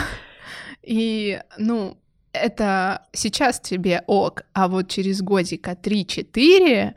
И, 0.82 1.40
ну, 1.58 1.96
это 2.32 3.02
сейчас 3.12 3.60
тебе 3.60 4.02
ок, 4.06 4.42
а 4.52 4.68
вот 4.68 4.88
через 4.88 5.22
годика 5.22 5.76
3-4 5.80 6.94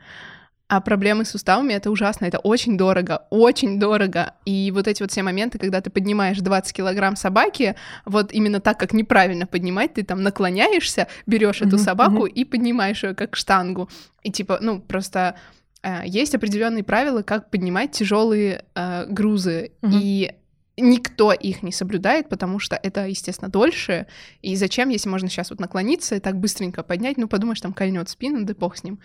а 0.68 0.80
проблемы 0.80 1.24
с 1.24 1.30
суставами— 1.30 1.72
это 1.74 1.90
ужасно, 1.90 2.24
это 2.24 2.38
очень 2.38 2.76
дорого, 2.76 3.26
очень 3.30 3.78
дорого. 3.78 4.34
И 4.44 4.72
вот 4.74 4.88
эти 4.88 5.00
вот 5.00 5.12
все 5.12 5.22
моменты, 5.22 5.58
когда 5.58 5.80
ты 5.80 5.90
поднимаешь 5.90 6.38
20 6.38 6.76
килограмм 6.76 7.14
собаки, 7.14 7.76
вот 8.04 8.32
именно 8.32 8.60
так, 8.60 8.78
как 8.78 8.92
неправильно 8.92 9.46
поднимать, 9.46 9.94
ты 9.94 10.02
там 10.02 10.22
наклоняешься, 10.22 11.06
берешь 11.26 11.62
эту 11.62 11.78
собаку 11.78 12.26
и 12.26 12.44
поднимаешь 12.44 13.04
ее 13.04 13.14
как 13.14 13.36
штангу. 13.36 13.88
И 14.22 14.32
типа, 14.32 14.58
ну, 14.60 14.80
просто 14.80 15.36
э, 15.82 16.00
есть 16.04 16.34
определенные 16.34 16.82
правила, 16.82 17.22
как 17.22 17.48
поднимать 17.50 17.92
тяжелые 17.92 18.64
э, 18.74 19.06
грузы. 19.08 19.70
И 19.88 20.32
никто 20.76 21.32
их 21.32 21.62
не 21.62 21.70
соблюдает, 21.70 22.28
потому 22.28 22.58
что 22.58 22.78
это, 22.82 23.06
естественно, 23.06 23.50
дольше. 23.50 24.06
И 24.42 24.56
зачем, 24.56 24.88
если 24.88 25.08
можно 25.08 25.28
сейчас 25.28 25.50
вот 25.50 25.60
наклониться 25.60 26.16
и 26.16 26.20
так 26.20 26.36
быстренько 26.38 26.82
поднять, 26.82 27.18
ну, 27.18 27.28
подумаешь, 27.28 27.60
там 27.60 27.72
кольнет 27.72 28.08
спину, 28.08 28.44
да 28.44 28.52
бог 28.54 28.76
с 28.76 28.82
ним 28.82 28.98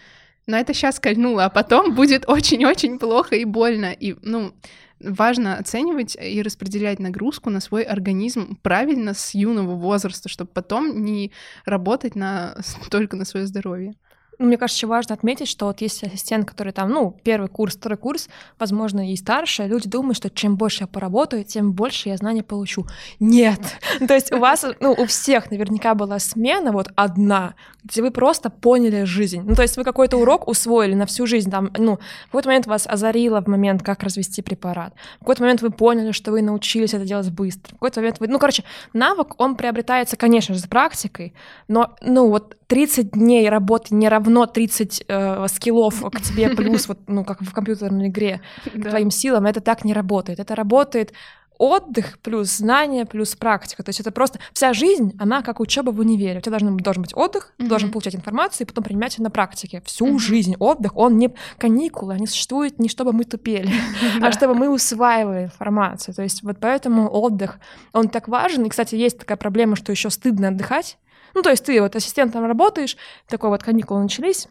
но 0.47 0.57
это 0.57 0.73
сейчас 0.73 0.99
кольнуло, 0.99 1.45
а 1.45 1.49
потом 1.49 1.95
будет 1.95 2.27
очень-очень 2.27 2.99
плохо 2.99 3.35
и 3.35 3.45
больно. 3.45 3.91
И, 3.91 4.15
ну, 4.21 4.53
важно 4.99 5.57
оценивать 5.57 6.17
и 6.19 6.41
распределять 6.41 6.99
нагрузку 6.99 7.49
на 7.49 7.59
свой 7.59 7.83
организм 7.83 8.57
правильно 8.61 9.13
с 9.13 9.33
юного 9.33 9.75
возраста, 9.75 10.29
чтобы 10.29 10.51
потом 10.53 11.03
не 11.03 11.31
работать 11.65 12.15
на, 12.15 12.55
только 12.89 13.15
на 13.15 13.25
свое 13.25 13.45
здоровье. 13.45 13.93
Ну, 14.41 14.47
мне 14.47 14.57
кажется, 14.57 14.87
важно 14.87 15.13
отметить, 15.13 15.47
что 15.47 15.67
вот 15.67 15.81
есть 15.81 16.03
ассистент, 16.03 16.49
который 16.49 16.73
там, 16.73 16.89
ну, 16.89 17.15
первый 17.23 17.47
курс, 17.47 17.75
второй 17.75 17.95
курс, 17.95 18.27
возможно, 18.57 19.11
и 19.11 19.15
старше, 19.15 19.67
люди 19.67 19.87
думают, 19.87 20.17
что 20.17 20.31
чем 20.31 20.55
больше 20.55 20.85
я 20.85 20.87
поработаю, 20.87 21.43
тем 21.43 21.73
больше 21.73 22.09
я 22.09 22.17
знаний 22.17 22.41
получу. 22.41 22.87
Нет! 23.19 23.59
То 24.07 24.15
есть 24.15 24.31
у 24.31 24.39
вас, 24.39 24.65
ну, 24.79 24.93
у 24.93 25.05
всех 25.05 25.51
наверняка 25.51 25.93
была 25.93 26.17
смена 26.17 26.71
вот 26.71 26.87
одна, 26.95 27.53
где 27.83 28.01
вы 28.01 28.09
просто 28.09 28.49
поняли 28.49 29.03
жизнь. 29.03 29.43
Ну, 29.45 29.55
то 29.55 29.61
есть 29.61 29.77
вы 29.77 29.83
какой-то 29.83 30.17
урок 30.17 30.47
усвоили 30.47 30.95
на 30.95 31.05
всю 31.05 31.27
жизнь, 31.27 31.51
там, 31.51 31.71
ну, 31.77 31.97
в 31.97 32.25
какой-то 32.25 32.49
момент 32.49 32.67
вас 32.67 32.87
озарило 32.87 33.41
в 33.41 33.47
момент, 33.47 33.83
как 33.83 34.01
развести 34.01 34.41
препарат. 34.41 34.93
В 35.17 35.19
какой-то 35.19 35.43
момент 35.43 35.61
вы 35.61 35.69
поняли, 35.69 36.11
что 36.11 36.31
вы 36.31 36.41
научились 36.41 36.93
это 36.95 37.05
делать 37.05 37.29
быстро. 37.29 37.75
В 37.75 37.79
какой-то 37.79 37.99
момент 37.99 38.19
вы... 38.19 38.27
Ну, 38.27 38.39
короче, 38.39 38.63
навык, 38.93 39.35
он 39.37 39.55
приобретается, 39.55 40.17
конечно 40.17 40.55
же, 40.55 40.61
с 40.61 40.67
практикой, 40.67 41.33
но, 41.67 41.95
ну, 42.01 42.29
вот 42.29 42.55
30 42.71 43.11
дней 43.11 43.49
работы 43.49 43.93
не 43.93 44.07
равно 44.07 44.30
30 44.45 45.05
э, 45.07 45.47
скиллов 45.47 46.01
к 46.11 46.21
тебе 46.21 46.49
плюс, 46.55 46.87
вот, 46.87 46.99
ну, 47.07 47.23
как 47.23 47.41
в 47.41 47.53
компьютерной 47.53 48.07
игре, 48.09 48.41
к 48.65 48.89
твоим 48.89 49.11
силам. 49.11 49.45
Это 49.45 49.61
так 49.61 49.85
не 49.85 49.93
работает. 49.93 50.39
Это 50.39 50.55
работает 50.55 51.13
отдых 51.61 52.17
плюс 52.23 52.57
знание 52.57 53.05
плюс 53.05 53.35
практика. 53.35 53.83
То 53.83 53.89
есть 53.89 53.99
это 53.99 54.11
просто 54.11 54.39
вся 54.51 54.73
жизнь, 54.73 55.13
она 55.19 55.43
как 55.43 55.59
учеба 55.59 55.91
в 55.91 55.99
универе. 55.99 56.39
У 56.39 56.41
тебя 56.41 56.57
должен, 56.57 56.75
должен 56.77 57.03
быть 57.03 57.15
отдых, 57.15 57.53
mm-hmm. 57.53 57.63
ты 57.63 57.69
должен 57.69 57.91
получать 57.91 58.15
информацию 58.15 58.65
и 58.65 58.67
потом 58.67 58.83
принимать 58.83 59.17
ее 59.19 59.23
на 59.23 59.29
практике. 59.29 59.83
Всю 59.85 60.07
mm-hmm. 60.07 60.19
жизнь 60.19 60.55
отдых, 60.57 60.97
он 60.97 61.19
не 61.19 61.31
каникулы, 61.59 62.15
они 62.15 62.25
существуют 62.25 62.79
не 62.79 62.89
чтобы 62.89 63.13
мы 63.13 63.25
тупели, 63.25 63.71
а 64.21 64.31
чтобы 64.31 64.55
мы 64.55 64.69
усваивали 64.69 65.45
информацию. 65.45 66.15
То 66.15 66.23
есть 66.23 66.41
вот 66.41 66.57
поэтому 66.59 67.07
отдых, 67.11 67.59
он 67.93 68.09
так 68.09 68.27
важен. 68.27 68.65
И, 68.65 68.69
кстати, 68.69 68.95
есть 68.95 69.19
такая 69.19 69.37
проблема, 69.37 69.75
что 69.75 69.91
еще 69.91 70.09
стыдно 70.09 70.47
отдыхать. 70.47 70.97
Ну, 71.33 71.41
то 71.41 71.49
есть 71.49 71.65
ты 71.65 71.81
вот 71.81 71.95
ассистентом 71.95 72.45
работаешь, 72.45 72.97
такой 73.27 73.49
вот 73.49 73.63
каникулы 73.63 74.01
начались, 74.01 74.47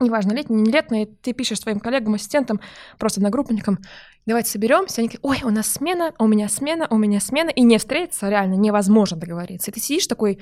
неважно, 0.00 0.32
летний, 0.32 0.62
не 0.62 0.70
летний, 0.70 1.06
ты 1.06 1.32
пишешь 1.32 1.60
своим 1.60 1.80
коллегам, 1.80 2.14
ассистентам, 2.14 2.60
просто 2.98 3.20
одногруппникам, 3.20 3.78
давайте 4.26 4.50
соберемся, 4.50 5.00
они 5.00 5.08
говорят, 5.08 5.24
ой, 5.24 5.50
у 5.50 5.54
нас 5.54 5.68
смена, 5.68 6.14
у 6.18 6.26
меня 6.26 6.48
смена, 6.48 6.86
у 6.90 6.96
меня 6.96 7.20
смена, 7.20 7.50
и 7.50 7.62
не 7.62 7.78
встретиться 7.78 8.28
реально 8.28 8.54
невозможно 8.54 9.16
договориться. 9.16 9.70
И 9.70 9.74
ты 9.74 9.80
сидишь 9.80 10.06
такой, 10.06 10.40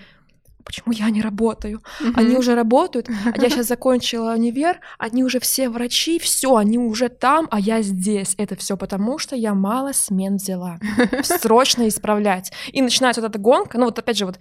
почему 0.68 0.92
я 0.92 1.08
не 1.08 1.22
работаю? 1.22 1.80
Mm-hmm. 2.00 2.12
Они 2.14 2.36
уже 2.36 2.54
работают, 2.54 3.08
а 3.08 3.30
я 3.40 3.48
сейчас 3.48 3.66
закончила 3.66 4.34
универ, 4.34 4.80
они 4.98 5.24
уже 5.24 5.40
все 5.40 5.70
врачи, 5.70 6.18
все, 6.18 6.56
они 6.56 6.78
уже 6.78 7.08
там, 7.08 7.48
а 7.50 7.58
я 7.58 7.80
здесь. 7.80 8.34
Это 8.36 8.54
все 8.54 8.76
потому, 8.76 9.18
что 9.18 9.34
я 9.34 9.54
мало 9.54 9.92
смен 9.92 10.36
взяла. 10.36 10.78
Срочно 11.22 11.88
исправлять. 11.88 12.52
И 12.70 12.82
начинается 12.82 13.22
вот 13.22 13.30
эта 13.30 13.38
гонка, 13.38 13.78
ну 13.78 13.86
вот 13.86 13.98
опять 13.98 14.18
же 14.18 14.26
вот 14.26 14.38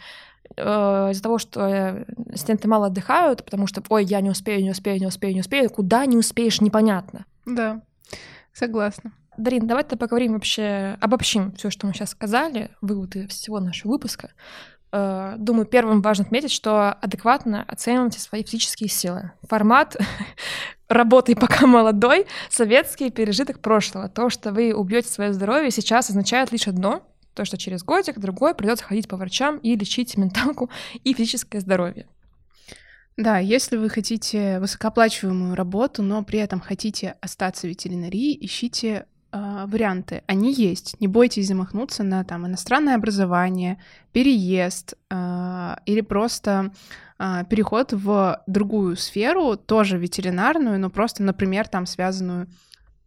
э, 0.58 1.12
из-за 1.12 1.24
того, 1.24 1.38
что 1.38 1.62
э, 1.62 2.06
студенты 2.36 2.68
мало 2.68 2.88
отдыхают, 2.88 3.46
потому 3.46 3.66
что, 3.66 3.82
ой, 3.88 4.04
я 4.04 4.20
не 4.20 4.30
успею, 4.30 4.62
не 4.62 4.72
успею, 4.72 5.00
не 5.00 5.08
успею, 5.08 5.34
не 5.34 5.40
успею, 5.40 5.70
куда 5.70 6.06
не 6.06 6.18
успеешь, 6.18 6.60
непонятно. 6.60 7.26
Да, 7.46 7.82
согласна. 8.52 9.13
Дарин, 9.38 9.68
давайте 9.68 9.96
поговорим 9.96 10.34
вообще, 10.34 10.98
обобщим 11.00 11.54
все, 11.54 11.70
что 11.70 11.88
мы 11.88 11.94
сейчас 11.94 12.10
сказали, 12.10 12.72
выводы 12.82 13.28
всего 13.28 13.60
нашего 13.60 13.92
выпуска. 13.92 14.32
Э, 14.91 15.36
думаю, 15.38 15.65
первым 15.65 16.02
важно 16.02 16.26
отметить, 16.26 16.52
что 16.52 16.93
адекватно 16.93 17.63
оценивайте 17.67 18.19
свои 18.19 18.43
физические 18.43 18.89
силы. 18.89 19.32
Формат 19.47 19.97
работы 20.88 21.36
пока 21.36 21.67
молодой, 21.67 22.26
советский 22.50 23.10
пережиток 23.10 23.60
прошлого. 23.60 24.10
То, 24.10 24.30
что 24.30 24.52
вы 24.52 24.73
убьете 24.73 25.10
свое 25.10 25.34
здоровье 25.34 25.71
сейчас 25.71 26.10
означает 26.10 26.52
лишь 26.52 26.67
одно— 26.67 27.04
то, 27.38 27.45
что 27.45 27.56
через 27.56 27.84
годик, 27.84 28.17
другой 28.17 28.56
придется 28.56 28.84
ходить 28.84 29.08
по 29.08 29.15
врачам 29.15 29.58
и 29.58 29.76
лечить 29.76 30.17
менталку 30.17 30.71
и 31.04 31.13
физическое 31.13 31.60
здоровье. 31.60 32.08
Да, 33.15 33.38
если 33.38 33.78
вы 33.78 33.89
хотите 33.89 34.60
высокооплачиваемую 34.60 35.56
работу, 35.56 36.02
но 36.02 36.23
при 36.23 36.39
этом 36.39 36.60
хотите 36.60 37.15
остаться 37.21 37.67
в 37.67 37.69
ветеринарии, 37.69 38.38
ищите 38.43 39.06
варианты. 39.32 40.24
Они 40.28 40.54
есть. 40.54 40.96
Не 41.00 41.08
бойтесь 41.08 41.48
замахнуться 41.48 42.04
на 42.04 42.24
там 42.24 42.48
иностранное 42.48 42.96
образование, 42.96 43.82
переезд 44.13 44.96
э, 45.10 45.76
или 45.86 46.02
просто 46.02 46.72
э, 47.20 47.44
переход 47.50 47.94
в 47.94 48.42
другую 48.48 48.96
сферу, 48.96 49.58
тоже 49.58 49.98
ветеринарную, 49.98 50.80
но 50.80 50.90
просто, 50.90 51.24
например, 51.24 51.68
там 51.68 51.86
связанную 51.86 52.48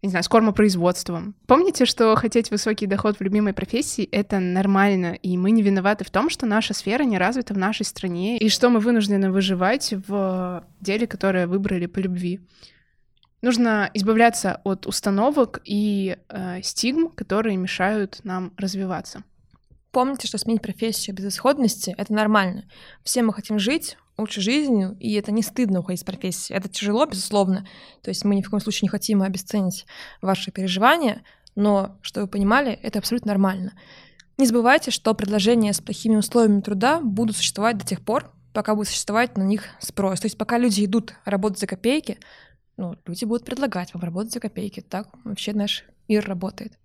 не 0.03 0.09
знаю, 0.09 0.25
с 0.25 0.29
кормопроизводством. 0.29 1.35
Помните, 1.47 1.85
что 1.85 2.15
хотеть 2.17 2.51
высокий 2.51 2.87
доход 2.87 3.19
в 3.19 3.21
любимой 3.21 3.53
профессии— 3.53 4.05
это 4.13 4.39
нормально, 4.39 5.13
и 5.13 5.37
мы 5.37 5.51
не 5.51 5.63
виноваты 5.63 6.05
в 6.05 6.11
том, 6.11 6.31
что 6.31 6.47
наша 6.47 6.73
сфера 6.73 7.03
не 7.03 7.19
развита 7.19 7.53
в 7.53 7.59
нашей 7.59 7.85
стране, 7.85 8.39
и 8.39 8.49
что 8.49 8.71
мы 8.71 8.81
вынуждены 8.81 9.31
выживать 9.31 9.93
в 10.09 10.65
деле, 10.81 11.07
которое 11.07 11.47
выбрали 11.47 11.85
по 11.85 11.99
любви. 11.99 12.41
Нужно 13.43 13.91
избавляться 13.95 14.61
от 14.65 14.87
установок 14.87 15.61
и 15.65 16.19
э, 16.29 16.63
стигм, 16.63 17.09
которые 17.09 17.57
мешают 17.57 18.21
нам 18.23 18.53
развиваться. 18.57 19.25
Помните, 19.93 20.29
что 20.29 20.39
сменить 20.39 20.63
профессию 20.63 21.17
без 21.17 21.27
исходности— 21.27 21.95
это 21.99 22.13
нормально. 22.13 22.65
Все 23.03 23.23
мы 23.23 23.33
хотим 23.33 23.59
жить, 23.59 23.97
лучшей 24.19 24.43
жизнью, 24.43 24.97
и 25.01 25.15
это 25.15 25.33
не 25.33 25.43
стыдно 25.43 25.81
уходить 25.81 26.03
с 26.03 26.05
профессии. 26.05 26.55
Это 26.55 26.69
тяжело, 26.69 27.07
безусловно. 27.07 27.67
То 28.03 28.11
есть 28.11 28.25
мы 28.25 28.37
ни 28.37 28.43
в 28.43 28.51
коем 28.51 28.61
случае 28.61 28.87
не 28.87 28.91
хотим 28.91 29.23
обесценить 29.23 29.87
ваши 30.21 30.53
переживания, 30.53 31.23
но, 31.57 31.99
чтобы 32.03 32.27
вы 32.27 32.31
понимали, 32.31 32.73
это 32.73 32.99
абсолютно 32.99 33.33
нормально. 33.33 33.73
Не 34.37 34.47
забывайте, 34.47 34.91
что 34.91 35.15
предложения 35.15 35.73
с 35.73 35.81
плохими 35.81 36.17
условиями 36.17 36.61
труда 36.61 37.01
будут 37.01 37.37
существовать 37.37 37.79
до 37.79 37.87
тех 37.87 38.01
пор, 38.03 38.31
пока 38.53 38.75
будет 38.75 38.89
существовать 38.89 39.37
на 39.37 39.43
них 39.43 39.65
спрос. 39.81 40.21
То 40.21 40.27
есть 40.27 40.39
пока 40.39 40.59
люди 40.59 40.85
идут 40.85 41.15
работать 41.25 41.59
за 41.59 41.67
копейки, 41.67 42.19
ну, 42.81 42.97
люди 43.05 43.27
будут 43.27 43.45
предлагать 43.45 43.93
вам 43.93 44.03
работать 44.03 44.33
за 44.33 44.41
копейки. 44.41 44.81
Так 44.81 45.09
вообще 45.25 45.53
наш 45.53 45.85
мир 46.09 46.27
работает. 46.27 46.79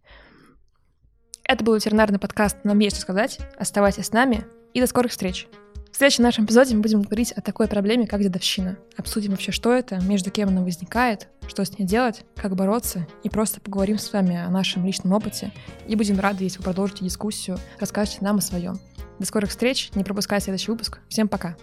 Это 1.43 1.63
был 1.63 1.75
ветеринарный 1.75 2.19
подкаст 2.19 2.58
«Нам 2.65 2.79
есть 2.79 2.97
что 2.97 3.03
сказать». 3.03 3.39
Оставайтесь 3.58 4.08
с 4.08 4.12
нами 4.12 4.45
и 4.73 4.81
до 4.81 4.88
скорых 4.88 5.12
встреч! 5.12 5.47
В 5.93 5.97
следующем 5.97 6.25
нашем 6.25 6.43
эпизоде 6.43 6.75
мы 6.75 6.81
будем 6.81 7.03
говорить 7.03 7.31
о 7.31 7.39
такой 7.39 7.69
проблеме, 7.69 8.05
как 8.05 8.21
дедовщина. 8.21 8.77
Обсудим 8.97 9.31
вообще, 9.31 9.53
что 9.53 9.71
это, 9.71 10.01
между 10.01 10.31
кем 10.31 10.49
она 10.49 10.62
возникает, 10.62 11.29
что 11.47 11.63
с 11.63 11.79
ней 11.79 11.86
делать, 11.86 12.25
как 12.36 12.58
бороться, 12.58 13.08
и 13.23 13.29
просто 13.29 13.62
поговорим 13.62 13.97
с 13.97 14.12
вами 14.12 14.36
о 14.36 14.49
нашем 14.49 14.86
личном 14.86 15.13
опыте. 15.13 15.53
И 15.88 15.95
будем 15.95 16.19
рады, 16.19 16.43
если 16.43 16.58
вы 16.58 16.65
продолжите 16.65 17.05
дискуссию, 17.05 17.58
расскажете 17.79 18.17
нам 18.19 18.39
о 18.39 18.41
своем. 18.41 18.77
До 19.19 19.25
скорых 19.25 19.51
встреч, 19.51 19.91
не 19.95 20.03
пропускайте 20.03 20.45
следующий 20.45 20.71
выпуск. 20.71 20.99
Всем 21.08 21.29
пока! 21.29 21.55